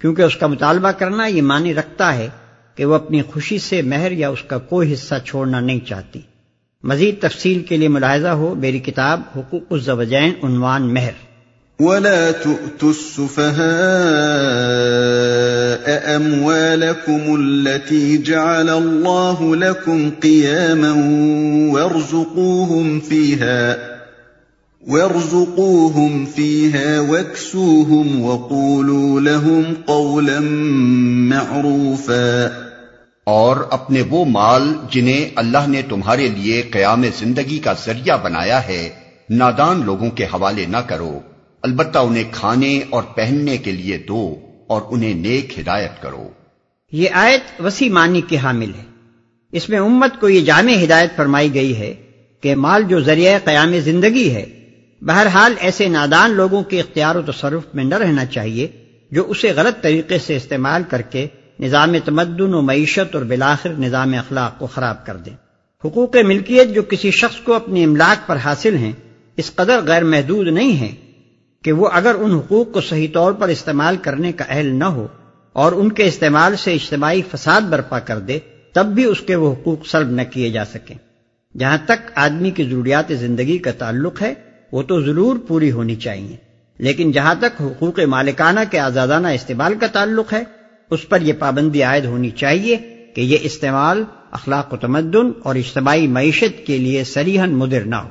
کیونکہ 0.01 0.21
اس 0.21 0.35
کا 0.35 0.47
مطالبہ 0.47 0.91
کرنا 0.91 1.25
یہ 1.25 1.41
معنی 1.41 1.73
رکھتا 1.73 2.15
ہے 2.15 2.27
کہ 2.75 2.85
وہ 2.85 2.95
اپنی 2.95 3.21
خوشی 3.21 3.59
سے 3.59 3.81
مہر 3.81 4.11
یا 4.11 4.29
اس 4.29 4.43
کا 4.47 4.57
کوئی 4.57 4.93
حصہ 4.93 5.15
چھوڑنا 5.25 5.59
نہیں 5.59 5.79
چاہتی۔ 5.79 6.21
مزید 6.83 7.21
تفصیل 7.21 7.63
کے 7.63 7.77
لیے 7.77 7.87
ملاحظہ 7.87 8.27
ہو، 8.27 8.55
میری 8.55 8.79
کتاب 8.79 9.21
حقوق 9.37 9.63
الزوجین 9.71 10.31
عنوان 10.43 10.93
مہر۔ 10.93 11.11
ولا 11.79 12.31
تؤتوا 12.43 12.89
السفهاء 12.89 13.63
أموالكم 16.15 17.33
التي 17.33 18.17
جعل 18.17 18.69
الله 18.69 19.55
لكم 19.55 20.09
قياما 20.19 20.93
وارزقوهم 21.73 22.99
فيها 22.99 23.75
وارزقوهم 24.87 26.25
فيها 26.35 26.99
واكسوهم 26.99 28.21
وقولوا 28.21 29.21
لهم 29.21 29.63
قولا 29.85 30.39
معروفا۔ 31.29 32.62
اور 33.23 33.57
اپنے 33.71 34.01
وہ 34.09 34.25
مال 34.25 34.73
جنہیں 34.91 35.29
اللہ 35.35 35.67
نے 35.67 35.81
تمہارے 35.81 36.27
لیے 36.27 36.61
قیام 36.61 37.03
زندگی 37.17 37.59
کا 37.59 37.73
ذریعہ 37.85 38.17
بنایا 38.23 38.67
ہے، 38.67 38.89
نادان 39.29 39.85
لوگوں 39.85 40.09
کے 40.09 40.25
حوالے 40.25 40.65
نہ 40.65 40.77
کرو۔ 40.77 41.19
البتہ 41.61 41.97
انہیں 41.97 42.23
کھانے 42.31 42.81
اور 42.89 43.03
پہننے 43.03 43.57
کے 43.57 43.71
لیے 43.71 43.97
دو 43.97 44.35
اور 44.67 44.81
انہیں 44.89 45.13
نیک 45.13 45.59
ہدایت 45.59 46.01
کرو۔ 46.01 46.29
یہ 46.91 47.09
آیت 47.13 47.61
وسیع 47.61 47.89
معنی 47.91 48.21
کے 48.21 48.37
حامل 48.37 48.71
ہے۔ 48.77 48.83
اس 49.51 49.69
میں 49.69 49.79
امت 49.79 50.19
کو 50.19 50.29
یہ 50.29 50.41
جامع 50.41 50.83
ہدایت 50.83 51.15
فرمائی 51.15 51.53
گئی 51.53 51.77
ہے 51.77 51.93
کہ 52.41 52.55
مال 52.55 52.83
جو 52.83 52.99
ذریعہ 52.99 53.39
قیام 53.43 53.79
زندگی 53.79 54.35
ہے، 54.35 54.45
بہرحال 55.01 55.53
ایسے 55.59 55.89
نادان 55.89 56.31
لوگوں 56.31 56.63
کے 56.63 56.79
اختیار 56.79 57.15
و 57.15 57.21
تصرف 57.21 57.63
میں 57.73 57.83
نہ 57.83 57.95
رہنا 57.95 58.25
چاہیے 58.25 58.67
جو 59.11 59.29
اسے 59.29 59.51
غلط 59.51 59.81
طریقے 59.81 60.19
سے 60.19 60.35
استعمال 60.35 60.83
کر 60.89 61.01
کے 61.01 61.27
نظام 61.63 61.93
تمدن 62.05 62.53
و 62.53 62.61
معیشت 62.61 63.15
اور 63.15 63.23
بلاخر 63.23 63.69
نظام 63.69 64.13
اخلاق 64.13 64.59
کو 64.59 64.67
خراب 64.67 65.05
کر 65.05 65.17
دیں۔ 65.17 65.33
حقوق 65.85 66.15
ملکیت 66.15 66.75
جو 66.75 66.81
کسی 66.83 67.11
شخص 67.11 67.35
کو 67.35 67.53
اپنی 67.53 67.83
املاک 67.83 68.27
پر 68.27 68.35
حاصل 68.35 68.75
ہیں، 68.75 68.91
اس 69.37 69.55
قدر 69.55 69.79
غیر 69.85 70.03
محدود 70.03 70.47
نہیں 70.47 70.79
ہے 70.81 70.95
کہ 71.61 71.71
وہ 71.71 71.89
اگر 71.93 72.15
ان 72.19 72.31
حقوق 72.31 72.71
کو 72.71 72.81
صحیح 72.81 73.07
طور 73.13 73.31
پر 73.31 73.47
استعمال 73.47 73.97
کرنے 73.97 74.31
کا 74.31 74.45
اہل 74.49 74.65
نہ 74.65 74.83
ہو 74.83 75.07
اور 75.53 75.71
ان 75.71 75.91
کے 75.91 76.07
استعمال 76.07 76.55
سے 76.55 76.73
اجتماعی 76.73 77.21
فساد 77.31 77.61
برپا 77.61 77.99
کر 77.99 78.19
دے، 78.19 78.39
تب 78.73 78.85
بھی 78.85 79.05
اس 79.05 79.19
کے 79.19 79.35
وہ 79.35 79.53
حقوق 79.53 79.87
سلب 79.87 80.09
نہ 80.09 80.21
کیے 80.21 80.49
جا 80.49 80.65
سکیں۔ 80.65 80.95
جہاں 81.57 81.77
تک 81.85 82.11
آدمی 82.15 82.51
کی 82.51 82.63
ضروریات 82.63 83.05
زندگی 83.09 83.57
کا 83.57 83.71
تعلق 83.71 84.21
ہے، 84.21 84.33
وہ 84.71 84.83
تو 84.83 85.01
ضرور 85.01 85.37
پوری 85.47 85.71
ہونی 85.71 85.95
چاہیے۔ 85.95 86.35
لیکن 86.77 87.11
جہاں 87.11 87.35
تک 87.39 87.61
حقوق 87.61 87.99
مالکانہ 87.99 88.59
کے 88.71 88.79
آزادانہ 88.79 89.27
استعمال 89.27 89.75
کا 89.75 89.87
تعلق 89.87 90.33
ہے 90.33 90.62
اس 90.93 91.09
پر 91.09 91.21
یہ 91.21 91.33
پابندی 91.39 91.83
عائد 91.83 92.05
ہونی 92.05 92.29
چاہیے 92.29 92.77
کہ 93.15 93.21
یہ 93.21 93.37
استعمال 93.41 94.03
اخلاق 94.31 94.73
و 94.73 94.77
تمدن 94.77 95.31
اور 95.43 95.55
اجتماعی 95.55 96.07
معیشت 96.07 96.67
کے 96.67 96.77
لیے 96.77 97.03
سریحن 97.03 97.49
مدر 97.49 97.81
نہ 97.81 97.95
ہو۔ 97.95 98.09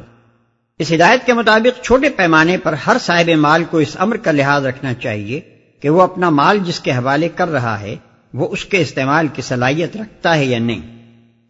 اس 0.78 0.92
ہدایت 0.92 1.26
کے 1.26 1.32
مطابق 1.32 1.84
چھوٹے 1.84 2.08
پیمانے 2.08 2.56
پر 2.56 2.72
ہر 2.72 2.96
صاحب 3.00 3.30
مال 3.30 3.64
کو 3.64 3.78
اس 3.78 3.96
امر 3.98 4.16
کا 4.16 4.32
لحاظ 4.32 4.66
رکھنا 4.66 4.94
چاہیے 4.94 5.40
کہ 5.80 5.90
وہ 5.90 6.02
اپنا 6.02 6.30
مال 6.30 6.58
جس 6.58 6.80
کے 6.80 6.92
حوالے 6.92 7.28
کر 7.28 7.48
رہا 7.48 7.80
ہے، 7.80 7.96
وہ 8.34 8.48
اس 8.50 8.64
کے 8.64 8.78
استعمال 8.78 9.26
کی 9.28 9.42
صلاحیت 9.42 9.96
رکھتا 9.96 10.36
ہے 10.36 10.44
یا 10.44 10.58
نہیں۔ 10.58 11.02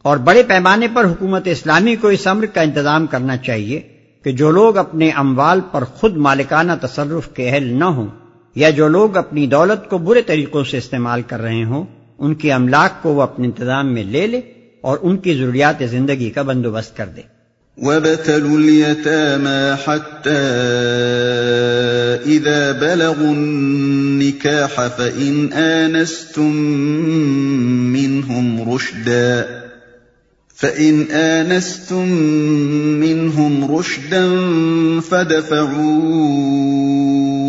اور 0.03 0.17
بڑے 0.17 0.43
پیمانے 0.43 0.87
پر 0.95 1.05
حکومت 1.05 1.43
اسلامی 1.47 1.97
کو 1.97 2.09
اس 2.09 2.27
امر 2.27 2.47
کا 2.47 2.61
انتظام 2.61 3.07
کرنا 3.07 3.37
چاہیے 3.37 3.81
کہ 4.25 4.33
جو 4.33 4.51
لوگ 4.51 4.77
اپنے 4.77 5.11
اموال 5.11 5.61
پر 5.73 5.85
خود 5.85 6.17
مالکانہ 6.17 6.73
تصرف 6.81 7.29
کے 7.29 7.51
اہل 7.51 7.65
نہ 7.65 7.85
ہوں 7.85 8.09
یا 8.55 8.71
جو 8.71 8.89
لوگ 8.89 9.17
اپنی 9.17 9.47
دولت 9.47 9.91
کو 9.91 9.99
برے 9.99 10.23
طریقوں 10.23 10.65
سے 10.65 10.79
استعمال 10.79 11.23
کر 11.23 11.41
رہے 11.41 11.65
ہوں، 11.65 11.85
ان 12.19 12.35
کی 12.35 12.53
املاک 12.53 13.03
کو 13.03 13.15
وہ 13.15 13.23
اپنے 13.23 13.47
انتظام 13.47 13.95
میں 13.95 14.05
لے 14.05 14.27
لے 14.27 14.41
اور 14.81 14.99
ان 15.03 15.17
کی 15.17 15.35
ضروریات 15.35 15.83
زندگی 15.91 16.31
کا 16.31 16.43
بندوبست 16.43 16.97
کر 16.97 17.07
دے۔ 17.17 17.23
وَابْتَلُوا 17.79 18.57
الْيَتَامَى 18.57 19.75
حَتَّى 19.87 20.33
إِذَا 22.33 22.73
بَلَغُوا 22.73 23.31
النِّكَاحَ 23.31 24.89
فَإِنْ 24.97 25.53
آنَسْتُم 25.53 26.57
مِّنْهُمْ 27.93 28.75
رُشْدًا 28.75 29.63
فإن 30.57 31.11
آنستم 31.11 32.09
منهم 33.03 33.77
رشدا 33.77 34.25
فدفعوا 35.01 37.02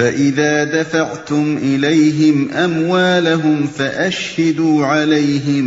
فإذا 0.00 0.64
دفعتم 0.64 1.56
إليهم 1.56 2.36
أموالهم 2.52 3.66
فأشهدوا 3.66 4.86
عليهم 4.86 5.66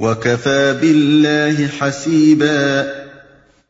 وكفى 0.00 0.72
بالله 0.80 1.68
حسيبا 1.78 2.82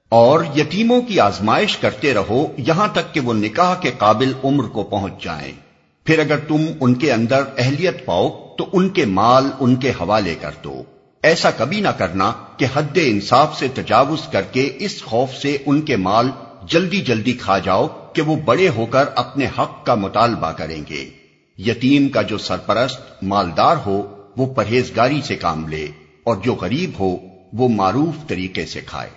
اور 0.08 0.44
یتیموں 0.56 1.02
کی 1.02 1.20
آزمائش 1.20 1.76
کرتے 1.76 2.14
رہو 2.14 2.46
یہاں 2.56 2.88
تک 2.92 3.14
کہ 3.14 3.20
وہ 3.20 3.34
نکاح 3.34 3.74
کے 3.74 3.90
قابل 3.98 4.32
عمر 4.44 4.64
کو 4.64 4.82
پہنچ 4.82 5.24
جائیں۔ 5.24 5.52
پھر 6.04 6.18
اگر 6.18 6.38
تم 6.48 6.66
ان 6.80 6.94
کے 6.94 7.12
اندر 7.12 7.42
اہلیت 7.58 8.04
پاؤ 8.04 8.54
تو 8.58 8.68
ان 8.72 8.88
کے 8.88 9.04
مال 9.04 9.44
ان 9.60 9.76
کے 9.76 9.90
حوالے 9.90 10.34
کر 10.40 10.60
دو۔ 10.64 10.82
ایسا 11.22 11.50
کبھی 11.50 11.80
نہ 11.80 11.88
کرنا 11.88 12.32
کہ 12.56 12.66
حد 12.74 12.98
انصاف 13.02 13.58
سے 13.58 13.68
تجاوز 13.74 14.28
کر 14.32 14.42
کے 14.42 14.70
اس 14.78 15.02
خوف 15.02 15.42
سے 15.42 15.56
ان 15.66 15.80
کے 15.80 15.96
مال 15.96 16.30
جلدی 16.68 17.00
جلدی 17.00 17.32
کھا 17.32 17.58
جاؤ 17.58 17.88
کہ 18.14 18.22
وہ 18.22 18.36
بڑے 18.44 18.68
ہو 18.68 18.86
کر 18.86 19.04
اپنے 19.14 19.46
حق 19.58 19.86
کا 19.86 19.94
مطالبہ 19.94 20.52
کریں 20.52 20.82
گے۔ 20.90 21.10
یتیم 21.58 22.08
کا 22.08 22.22
جو 22.22 22.38
سرپرست 22.38 23.22
مالدار 23.22 23.76
ہو، 23.86 24.16
وہ 24.36 24.54
پرہیزگاری 24.54 25.20
سے 25.24 25.36
کام 25.36 25.68
لے، 25.68 25.86
اور 26.24 26.36
جو 26.36 26.54
غریب 26.54 26.90
ہو، 27.00 27.16
وہ 27.52 27.68
معروف 27.68 28.28
طریقے 28.28 28.66
سے 28.66 28.80
کھائے۔ 28.80 29.10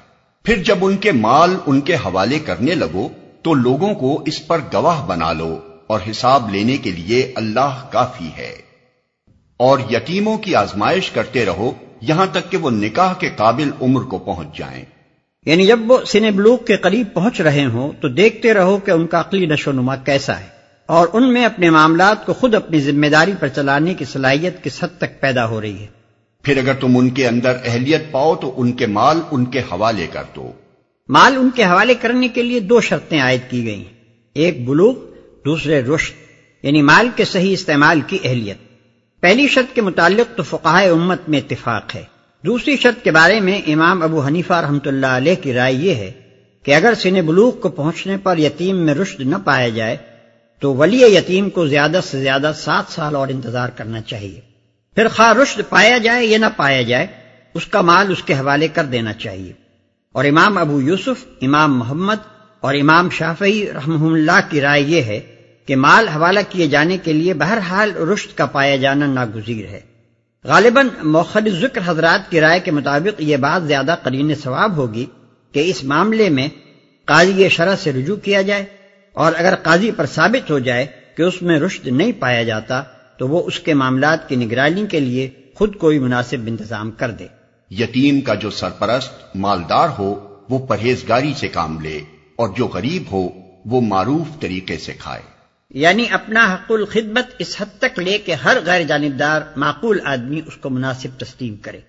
پھر 0.44 0.64
جب 0.64 0.78
ان 0.82 0.98
کے 0.98 1.12
مال 1.12 1.58
ان 1.66 1.82
کے 1.82 1.96
حوالے 1.96 2.40
کرنے 2.40 2.76
لگو، 2.76 3.10
تو 3.42 3.54
لوگوں 3.54 3.94
کو 3.94 4.24
اس 4.26 4.48
پر 4.48 4.60
گواہ 4.74 5.06
بنا 5.06 5.34
لو، 5.34 5.60
اور 5.88 6.00
حساب 6.10 6.50
لینے 6.50 6.78
کے 6.78 6.92
لیے 6.92 7.32
اللہ 7.36 7.88
کافی 7.92 8.30
ہے۔ 8.38 8.56
اور 9.58 9.80
یتیموں 9.92 10.38
کی 10.38 10.56
آزمائش 10.56 11.12
کرتے 11.12 11.46
رہو، 11.46 11.72
یہاں 12.02 12.26
تک 12.32 12.52
کہ 12.52 12.58
وہ 12.58 12.70
نکاح 12.70 13.14
کے 13.14 13.30
قابل 13.36 13.72
عمر 13.82 14.04
کو 14.04 14.18
پہنچ 14.18 14.58
جائیں۔ 14.58 14.86
یعنی 15.46 15.66
جب 15.66 15.80
وہ 15.88 15.98
سن 16.08 16.30
بلوک 16.36 16.68
کے 16.68 16.78
قریب 16.78 17.08
پہنچ 17.14 17.42
رہے 17.42 17.66
ہوں 17.66 17.92
تو 18.02 18.08
دیکھتے 18.08 18.54
رہو 18.54 18.78
کہ 18.78 18.92
ان 18.92 19.08
کا 19.08 19.20
عقلی 19.20 19.46
نشو 19.46 19.72
نما 19.72 19.96
کیسا 19.96 20.40
ہے 20.40 20.46
اور 20.86 21.08
ان 21.14 21.34
میں 21.34 21.46
اپنے 21.46 21.70
معاملات 21.70 22.26
کو 22.26 22.34
خود 22.34 22.56
اپنی 22.56 22.80
ذمہ 22.80 23.08
داری 23.08 23.32
پر 23.40 23.48
چلانے 23.48 23.94
کی 23.94 24.06
صلاحیت 24.06 24.64
کس 24.64 24.84
حد 24.84 24.98
تک 24.98 25.22
پیدا 25.22 25.46
ہو 25.46 25.62
رہی 25.62 25.80
ہے۔ 25.80 25.88
پھر 26.44 26.58
اگر 26.58 26.74
تم 26.74 26.98
ان 26.98 27.10
کے 27.10 27.28
اندر 27.28 27.58
اہلیت 27.66 28.12
پاؤ 28.12 28.36
تو 28.36 28.54
ان 28.58 28.72
کے 28.72 28.86
مال 28.86 29.20
ان 29.32 29.46
کے 29.46 29.60
حوالے 29.60 30.08
کر 30.14 30.24
دو۔ 30.36 30.52
مال 31.10 31.36
ان 31.38 31.50
کے 31.56 31.64
حوالے 31.64 31.94
کرنے 31.94 32.28
کے 32.28 32.42
لیے 32.42 32.60
دو 32.60 32.82
شرطیں 32.82 33.22
عائد 33.22 33.42
کی 33.50 33.66
گئی 33.66 33.84
ایک 34.34 34.68
بلوک 34.68 35.00
دوسرے 35.46 35.82
رشت 35.82 36.14
یعنی 36.64 36.82
مال 36.82 37.10
کے 37.16 37.26
صحیح 37.26 37.54
استعمال 37.54 38.02
کی 38.08 38.18
اہلیت۔ 38.24 38.58
پہلی 39.22 39.48
شرط 39.48 39.76
کے 39.76 39.82
متعلق 39.82 40.38
تو 40.38 40.44
فقہ 40.44 40.88
امت 40.90 41.30
میں 41.30 41.40
اتفاق 41.40 41.96
ہے۔ 41.96 42.15
دوسری 42.46 42.78
شرط 42.78 43.04
کے 43.04 43.12
بارے 43.12 43.40
میں 43.40 43.62
امام 43.68 44.02
ابو 44.02 44.26
حنیفہ 44.26 44.54
رحمۃ 44.54 44.86
اللہ 44.86 45.06
علیہ 45.06 45.36
کی 45.36 45.54
رائے 45.54 45.74
یہ 45.74 45.96
ہے 45.96 46.12
کہ 46.64 46.76
اگر 46.76 46.94
سن 46.96 47.22
بلوک 47.26 47.62
کو 47.62 47.70
پہنچنے 47.70 48.18
پر 48.18 48.38
یتیم 48.38 48.78
میں 48.78 48.94
رشد 48.94 49.20
نہ 49.20 49.36
پایا 49.44 49.70
جائے، 49.70 49.98
تو 50.60 50.76
ولی 50.76 51.02
یتیم 51.02 51.50
کو 51.50 51.68
زیادہ 51.68 52.00
سے 52.04 52.20
زیادہ 52.20 52.52
سات 52.58 52.92
سال 52.92 53.16
اور 53.16 53.28
انتظار 53.28 53.70
کرنا 53.70 54.02
چاہیے۔ 54.02 54.40
پھر 54.96 55.08
خواہ 55.08 55.34
رشد 55.34 55.62
پایا 55.70 55.98
جائے 55.98 56.26
یا 56.26 56.38
نہ 56.38 56.46
پایا 56.58 56.82
جائے، 56.82 57.08
اس 57.54 57.66
کا 57.66 57.82
مال 57.82 58.12
اس 58.12 58.24
کے 58.24 58.34
حوالے 58.34 58.68
کر 58.68 58.84
دینا 58.84 59.14
چاہیے۔ 59.14 59.54
اور 60.12 60.26
امام 60.26 60.58
ابو 60.58 60.82
یوسف، 60.82 61.26
امام 61.42 61.80
محمد 61.80 62.18
اور 62.60 62.74
امام 62.74 63.10
شافعی 63.10 63.66
رحمہ 63.74 64.14
اللہ 64.14 64.40
کی 64.50 64.62
رائے 64.62 64.82
یہ 64.82 65.02
ہے 65.02 65.20
کہ 65.66 65.76
مال 65.76 66.08
حوالہ 66.08 66.40
کیے 66.50 66.68
جانے 66.68 66.98
کے 66.98 67.14
لیے 67.14 67.34
بہرحال 67.34 67.96
رشد 67.96 68.38
کا 68.38 68.46
پایا 68.46 68.76
جانا 68.76 69.06
ناگزیر 69.06 69.66
ہے۔ 69.66 69.95
غالباً 70.46 70.88
موخر 71.04 71.40
ذکر 71.50 71.82
حضرات 71.86 72.32
کی 72.32 72.42
رائے 72.42 72.60
کے 72.60 72.72
مطابق 72.72 73.22
یہ 73.22 73.38
بات 73.38 73.68
زیادہ 73.68 73.96
قرین 74.04 74.36
ثواب 74.36 74.78
ہوگی 74.78 75.06
کہ 75.52 75.70
اس 75.70 75.84
معاملے 75.84 76.30
میں 76.30 76.48
قاضی 77.06 77.50
شرح 77.50 77.76
سے 77.76 77.94
رجوع 77.94 78.16
کیا 78.16 78.42
جائے 78.42 78.66
اور 79.14 79.32
اگر 79.38 79.56
قاضی 79.56 79.92
پر 79.92 80.06
ثابت 80.06 80.52
ہو 80.52 80.60
جائے 80.60 80.86
کہ 81.18 81.22
اس 81.22 81.42
میں 81.42 81.60
رشد 81.60 81.88
نہیں 81.88 82.12
پایا 82.20 82.44
جاتا 82.44 82.84
تو 83.18 83.28
وہ 83.28 83.44
اس 83.46 83.60
کے 83.60 83.74
معاملات 83.74 84.30
کی 84.30 84.36
نگرانی 84.36 84.86
کے 84.88 85.00
لیے 85.00 85.30
خود 85.56 85.76
کوئی 85.76 86.00
مناسب 86.00 86.38
انتظام 86.48 86.92
کر 86.92 87.12
دے۔ 87.12 87.28
یتیم 87.72 88.22
کا 88.22 88.34
جو 88.34 88.50
سرپرست 88.50 89.36
مالدار 89.36 89.90
ہو، 90.00 90.38
وہ 90.50 90.68
پرہیزگاری 90.68 91.34
سے 91.38 91.48
کام 91.48 91.80
لے 91.80 92.00
اور 92.36 92.50
جو 92.58 92.68
غریب 92.68 93.04
ہو، 93.12 93.30
وہ 93.66 93.82
معروف 93.82 94.40
طریقے 94.40 94.78
سے 94.78 94.94
کھائے۔ 94.94 95.35
یعنی 95.70 96.06
اپنا 96.10 96.54
حق 96.54 96.72
الخدمت 96.72 97.26
اس 97.40 97.56
حد 97.60 97.80
تک 97.80 98.00
لے 98.00 98.18
کہ 98.18 98.32
ہر 98.32 98.58
غیر 98.66 98.84
جانبدار 98.84 99.42
معقول 99.56 100.00
آدمی 100.04 100.42
اس 100.46 100.54
کو 100.62 100.70
مناسب 100.70 101.20
تسلیم 101.20 101.56
کرے۔ 101.56 101.80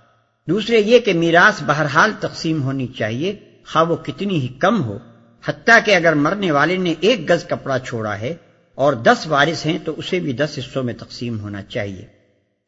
دوسرے 0.49 0.79
یہ 0.79 0.99
کہ 0.99 1.13
میراث 1.13 1.63
بہرحال 1.65 2.11
تقسیم 2.19 2.63
ہونی 2.63 2.87
چاہیے، 2.87 3.35
خواہ 3.67 3.83
وہ 3.83 3.95
کتنی 3.95 4.39
ہی 4.39 4.47
کم 4.47 4.83
ہو۔ 4.83 4.97
حتیٰ 5.45 5.79
کہ 5.85 5.95
اگر 5.95 6.13
مرنے 6.13 6.51
والے 6.51 6.77
نے 6.77 6.93
ایک 6.99 7.29
گز 7.29 7.45
کپڑا 7.45 7.79
چھوڑا 7.79 8.19
ہے 8.19 8.33
اور 8.75 8.93
دس 8.93 9.27
وارث 9.27 9.65
ہیں، 9.65 9.77
تو 9.85 9.93
اسے 9.97 10.19
بھی 10.19 10.33
دس 10.33 10.59
حصوں 10.59 10.83
میں 10.83 10.93
تقسیم 10.93 11.39
ہونا 11.39 11.63
چاہیے۔ 11.63 12.14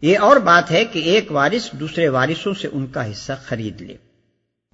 یہ 0.01 0.19
اور 0.19 0.38
بات 0.38 0.71
ہے 0.71 0.86
کہ 0.86 0.99
ایک 0.99 1.31
وارث 1.31 1.71
دوسرے 1.71 2.10
وارثوں 2.10 2.53
سے 2.53 2.67
ان 2.71 2.88
کا 2.88 3.12
حصہ 3.12 3.33
خرید 3.45 3.81
لے۔ 3.81 3.97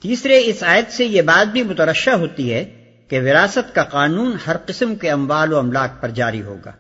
تیسرے، 0.02 0.42
اس 0.46 0.64
آیت 0.64 0.92
سے 0.92 1.06
یہ 1.06 1.22
بات 1.22 1.52
بھی 1.52 1.64
مترشہ 1.64 2.10
ہوتی 2.10 2.54
ہے 2.54 2.66
کہ 3.10 3.22
وراثت 3.22 3.76
کا 3.76 3.84
قانون 3.84 4.36
ہر 4.48 4.56
قسم 4.66 4.96
کے 4.96 5.12
اموال 5.12 5.54
و 5.54 5.58
املاک 5.58 6.02
پر 6.02 6.10
جاری 6.10 6.42
ہوگا۔ 6.42 6.72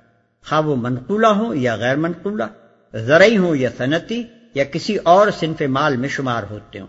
خواہ 0.49 0.61
وہ 0.61 0.75
منقولہ 0.75 1.27
ہوں 1.27 1.55
یا 1.55 1.75
غیر 1.75 1.95
منقولہ، 1.95 2.43
زرعی 2.93 3.37
ہوں 3.37 3.55
یا 3.55 3.69
صنعتی 3.77 4.23
یا 4.53 4.63
کسی 4.63 4.95
اور 4.95 5.27
صنف 5.39 5.61
مال 5.61 5.97
میں 5.97 6.09
شمار 6.09 6.43
ہوتے 6.49 6.79
ہوں۔ 6.79 6.87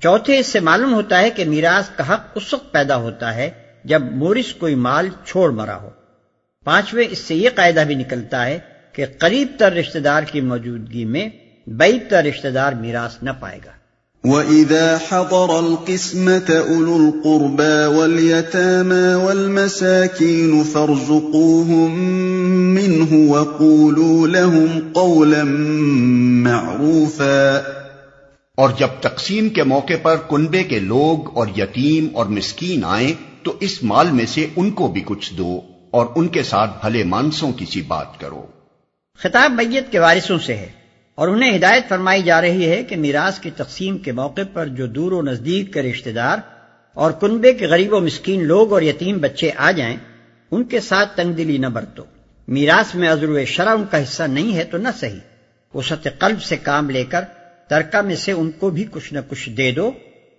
چوتھے، 0.00 0.38
اس 0.38 0.46
سے 0.46 0.60
معلوم 0.60 0.94
ہوتا 0.94 1.18
ہے 1.18 1.30
کہ 1.30 1.44
میراث 1.44 1.88
کا 1.96 2.14
حق 2.14 2.20
اس 2.34 2.54
وقت 2.54 2.72
پیدا 2.72 2.96
ہوتا 2.96 3.34
ہے 3.34 3.50
جب 3.84 4.02
مورس 4.02 4.54
کوئی 4.54 4.74
مال 4.74 5.08
چھوڑ 5.24 5.50
مرا 5.50 5.76
ہو۔ 5.76 5.90
پانچویں، 6.64 7.08
اس 7.10 7.18
سے 7.18 7.34
یہ 7.34 7.50
قاعدہ 7.54 7.84
بھی 7.86 7.94
نکلتا 7.94 8.46
ہے 8.46 8.58
کہ 8.92 9.06
قریب 9.18 9.48
تر 9.58 9.72
رشتہ 9.72 9.98
دار 9.98 10.22
کی 10.22 10.40
موجودگی 10.40 11.04
میں 11.04 11.28
بعید 11.66 12.10
تر 12.10 12.24
رشتہ 12.24 12.48
دار 12.48 12.72
میراث 12.72 13.22
نہ 13.22 13.30
پائے 13.40 13.58
گا۔ 13.64 13.70
وَإِذَا 14.24 14.96
حَضَرَ 14.96 15.50
الْقِسْمَةَ 15.50 16.52
أُولُو 16.52 16.94
الْقُرْبَى 16.94 17.96
وَالْيَتَامَى 17.96 19.14
وَالْمَسَاكِينُ 19.14 20.64
فَارْزُقُوهُم 20.72 22.00
مِّنْهُ 22.74 23.28
وَقُولُوا 23.28 24.26
لَهُمْ 24.26 24.92
قَوْلًا 24.92 25.44
مَّعْرُوفًا۔ 26.50 27.60
اور 28.54 28.70
جب 28.78 28.88
تقسیم 29.00 29.48
کے 29.48 29.62
موقع 29.62 29.92
پر 30.02 30.16
کنبے 30.16 30.62
کے 30.62 30.78
لوگ 30.78 31.36
اور 31.36 31.46
یتیم 31.56 32.08
اور 32.12 32.26
مسکین 32.26 32.84
آئیں 32.84 33.12
تو 33.42 33.56
اس 33.60 33.82
مال 33.82 34.12
میں 34.12 34.26
سے 34.26 34.46
ان 34.56 34.70
کو 34.70 34.88
بھی 34.88 35.02
کچھ 35.04 35.34
دو 35.34 35.60
اور 35.90 36.06
ان 36.16 36.28
کے 36.28 36.42
ساتھ 36.42 36.86
بھلے 36.86 37.04
مانسوں 37.04 37.52
کی 37.52 37.64
سی 37.64 37.82
بات 37.82 38.20
کرو۔ 38.20 38.61
خطاب 39.18 39.52
میت 39.52 39.92
کے 39.92 39.98
وارثوں 39.98 40.38
سے 40.38 40.56
ہے 40.56 40.68
اور 41.14 41.28
انہیں 41.28 41.56
ہدایت 41.56 41.88
فرمائی 41.88 42.22
جا 42.22 42.40
رہی 42.40 42.70
ہے 42.70 42.84
کہ 42.84 42.96
میراث 42.96 43.38
کی 43.38 43.50
تقسیم 43.56 43.98
کے 43.98 44.12
موقع 44.12 44.40
پر 44.52 44.66
جو 44.66 44.86
دور 44.86 45.12
و 45.12 45.22
نزدیک 45.22 45.72
کے 45.72 45.82
رشتہ 45.82 46.10
دار 46.10 46.38
اور 46.94 47.10
کنبے 47.10 47.52
کے 47.52 47.66
غریب 47.66 47.92
و 47.92 48.00
مسکین 48.00 48.44
لوگ 48.44 48.72
اور 48.72 48.82
یتیم 48.82 49.18
بچے 49.18 49.50
آ 49.56 49.70
جائیں، 49.70 49.96
ان 50.50 50.64
کے 50.64 50.80
ساتھ 50.80 51.16
تنگ 51.16 51.32
دلی 51.32 51.58
نہ 51.58 51.66
برتو۔ 51.66 52.04
میراث 52.48 52.94
میں 52.94 53.08
عزر 53.08 53.44
شرح 53.44 53.70
ان 53.70 53.84
کا 53.90 54.02
حصہ 54.02 54.22
نہیں 54.22 54.56
ہے 54.56 54.64
تو 54.64 54.78
نہ 54.78 54.88
صحیح۔ 55.00 55.20
وسط 55.74 56.06
قلب 56.18 56.42
سے 56.42 56.56
کام 56.56 56.90
لے 56.90 57.04
کر 57.04 57.20
ترکہ 57.68 58.00
میں 58.00 58.16
سے 58.16 58.32
ان 58.32 58.50
کو 58.50 58.70
بھی 58.70 58.84
کچھ 58.90 59.12
نہ 59.14 59.18
کچھ 59.28 59.50
دے 59.50 59.70
دو 59.70 59.90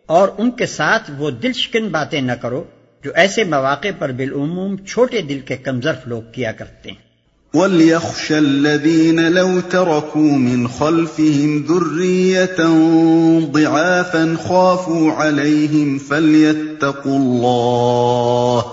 اور 0.05 0.27
ان 0.37 0.51
کے 0.51 0.65
ساتھ 0.65 1.11
وہ 1.17 1.29
دل 1.31 1.53
شکن 1.53 1.87
باتیں 1.87 2.21
نہ 2.21 2.31
کرو 2.31 2.63
جو 3.03 3.11
ایسے 3.15 3.43
مواقع 3.43 3.87
پر 3.99 4.11
بالعموم 4.11 4.77
چھوٹے 4.77 5.21
دل 5.21 5.39
کے 5.39 5.57
کمزرف 5.57 6.07
لوگ 6.07 6.21
کیا 6.31 6.51
کرتے 6.51 6.91
ہیں۔ 6.91 7.12
وَلْيَخْشَ 7.53 8.31
الَّذِينَ 8.31 9.31
لَوْ 9.31 9.59
تَرَكُوا 9.59 10.37
مِنْ 10.37 10.67
خَلْفِهِمْ 10.67 11.65
ذُرِّيَّةً 11.67 12.69
ضِعَافًا 13.51 14.37
خَافُوا 14.47 15.11
عَلَيْهِمْ 15.11 15.97
فَلْيَتَّقُوا 15.97 17.17
اللَّهَ 17.17 18.65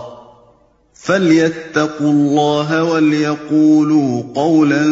فَلْيَتَّقُوا 0.95 2.13
اللَّهَ 2.13 2.85
وَلْيَقُولُوا 2.85 4.23
قَوْلًا 4.35 4.87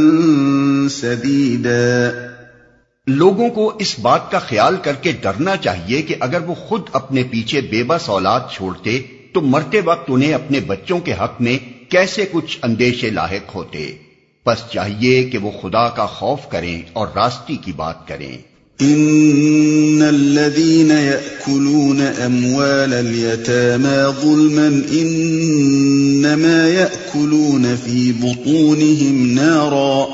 سَدِيدًا 0.89 2.13
لوگوں 3.07 3.51
کو 3.51 3.73
اس 3.79 3.99
بات 4.01 4.31
کا 4.31 4.39
خیال 4.39 4.77
کر 4.83 5.01
کے 5.01 5.13
ڈرنا 5.23 5.57
چاہیے 5.57 6.03
کہ 6.03 6.21
اگر 6.21 6.47
وہ 6.47 6.55
خود 6.67 6.83
اپنے 6.93 7.23
پیچھے 7.31 7.61
بے 7.71 7.83
بس 7.85 8.09
اولاد 8.09 8.41
چھوڑتے 8.53 9.01
تو 9.33 9.41
مرتے 9.41 9.81
وقت 9.81 10.05
انہیں 10.09 10.35
اپنے 10.35 10.61
بچوں 10.61 11.01
کے 11.01 11.13
حق 11.13 11.41
میں 11.41 11.59
کیسے 11.89 12.27
کچھ 12.33 12.59
اندیشے 12.63 13.11
لاحق 13.11 13.55
ہوتے؟ 13.55 13.93
بس 14.47 14.71
چاہیے 14.73 15.25
کہ 15.25 15.39
وہ 15.39 15.51
خدا 15.63 15.89
کا 15.89 16.07
خوف 16.07 16.39
کریں 16.49 16.83
اور 16.93 17.09
راستی 17.15 17.57
کی 17.57 17.73
بات 17.73 18.09
کریں۔ 18.09 18.39
ان 18.81 20.03
الذين 20.09 20.91
ياكلون 20.91 22.01
اموال 22.23 22.95
اليتامى 22.95 24.23
ظلما 24.23 24.67
انما 24.91 26.69
ياكلون 26.69 27.75
في 27.85 28.13
بطونهم 28.13 29.35
نارا 29.35 30.05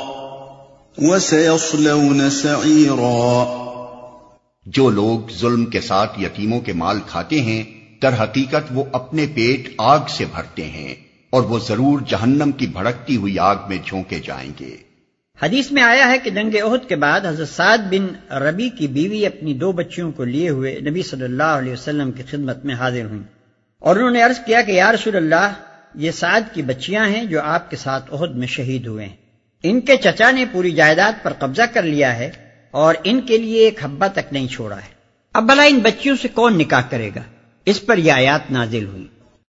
وسيصلون 0.99 2.31
سعيرا 2.31 3.45
جو 4.67 4.91
لوگ 4.91 5.31
ظلم 5.41 5.65
کے 5.65 5.81
ساتھ 5.81 6.21
یتیموں 6.21 6.61
کے 6.61 6.73
مال 6.73 6.99
کھاتے 7.07 7.41
ہیں 7.41 7.63
در 8.03 8.23
حقیقت 8.23 8.73
وہ 8.75 8.85
اپنے 8.93 9.27
پیٹ 9.35 9.69
آگ 9.79 9.99
سے 10.09 10.25
بھرتے 10.35 10.65
ہیں۔ 10.65 11.04
اور 11.35 11.43
وہ 11.43 11.59
ضرور 11.59 12.01
جہنم 12.01 12.53
کی 12.53 12.67
بھڑکتی 12.67 13.17
ہوئی 13.17 13.39
آگ 13.39 13.57
میں 13.69 13.77
جھونکے 13.87 14.21
جائیں 14.27 14.53
گے۔ 14.61 14.77
حدیث 15.43 15.73
میں 15.73 15.83
آیا 15.83 16.11
ہے 16.11 16.19
کہ 16.19 16.31
جنگ 16.31 16.57
عہد 16.63 16.89
کے 16.89 16.97
بعد 16.97 17.21
حضرت 17.27 17.49
سعد 17.49 17.79
بن 17.79 18.33
ربی 18.35 18.69
کی 18.69 18.89
بیوی 18.89 19.27
اپنی 19.27 19.55
دو 19.55 19.73
بچیوں 19.73 20.13
کو 20.13 20.25
لیے 20.25 20.49
ہوئے 20.49 20.81
نبی 20.81 21.03
صلی 21.03 21.25
اللہ 21.25 21.43
علیہ 21.43 21.73
وسلم 21.73 22.13
کی 22.13 22.23
خدمت 22.23 22.65
میں 22.65 22.75
حاضر 22.75 23.05
ہوئیں۔ 23.05 23.23
اور 23.79 23.97
انہوں 23.97 24.11
نے 24.11 24.23
عرض 24.23 24.45
کیا 24.47 24.63
کہ 24.63 24.73
یا 24.73 24.93
رسول 24.93 25.17
اللہ، 25.17 25.53
یہ 25.95 26.11
سعد 26.11 26.41
کی 26.53 26.63
بچیاں 26.63 27.09
ہیں 27.09 27.25
جو 27.25 27.43
آپ 27.43 27.71
کے 27.71 27.77
ساتھ 27.77 28.15
عہد 28.15 28.37
میں 28.37 28.47
شہید 28.47 28.87
ہوئے 28.87 29.07
ہیں۔ 29.07 29.17
ان 29.63 29.81
کے 29.81 29.97
چچا 29.97 30.31
نے 30.31 30.45
پوری 30.53 30.71
جائیداد 30.71 31.13
پر 31.23 31.33
قبضہ 31.33 31.63
کر 31.73 31.83
لیا 31.83 32.17
ہے 32.17 32.31
اور 32.71 32.95
ان 33.05 33.21
کے 33.21 33.39
لیے 33.39 33.65
ایک 33.65 33.85
حبہ 33.85 34.07
تک 34.13 34.33
نہیں 34.33 34.49
چھوڑا 34.49 34.77
ہے۔ 34.77 34.95
اب 35.33 35.43
بلا 35.43 35.63
ان 35.63 35.79
بچیوں 35.79 36.17
سے 36.23 36.29
کون 36.29 36.59
نکاح 36.59 36.83
کرے 36.91 37.11
گا؟ 37.15 37.23
اس 37.65 37.87
پر 37.87 37.99
یہ 37.99 38.13
آیات 38.13 38.51
نازل 38.51 38.87
ہوئی 38.87 39.07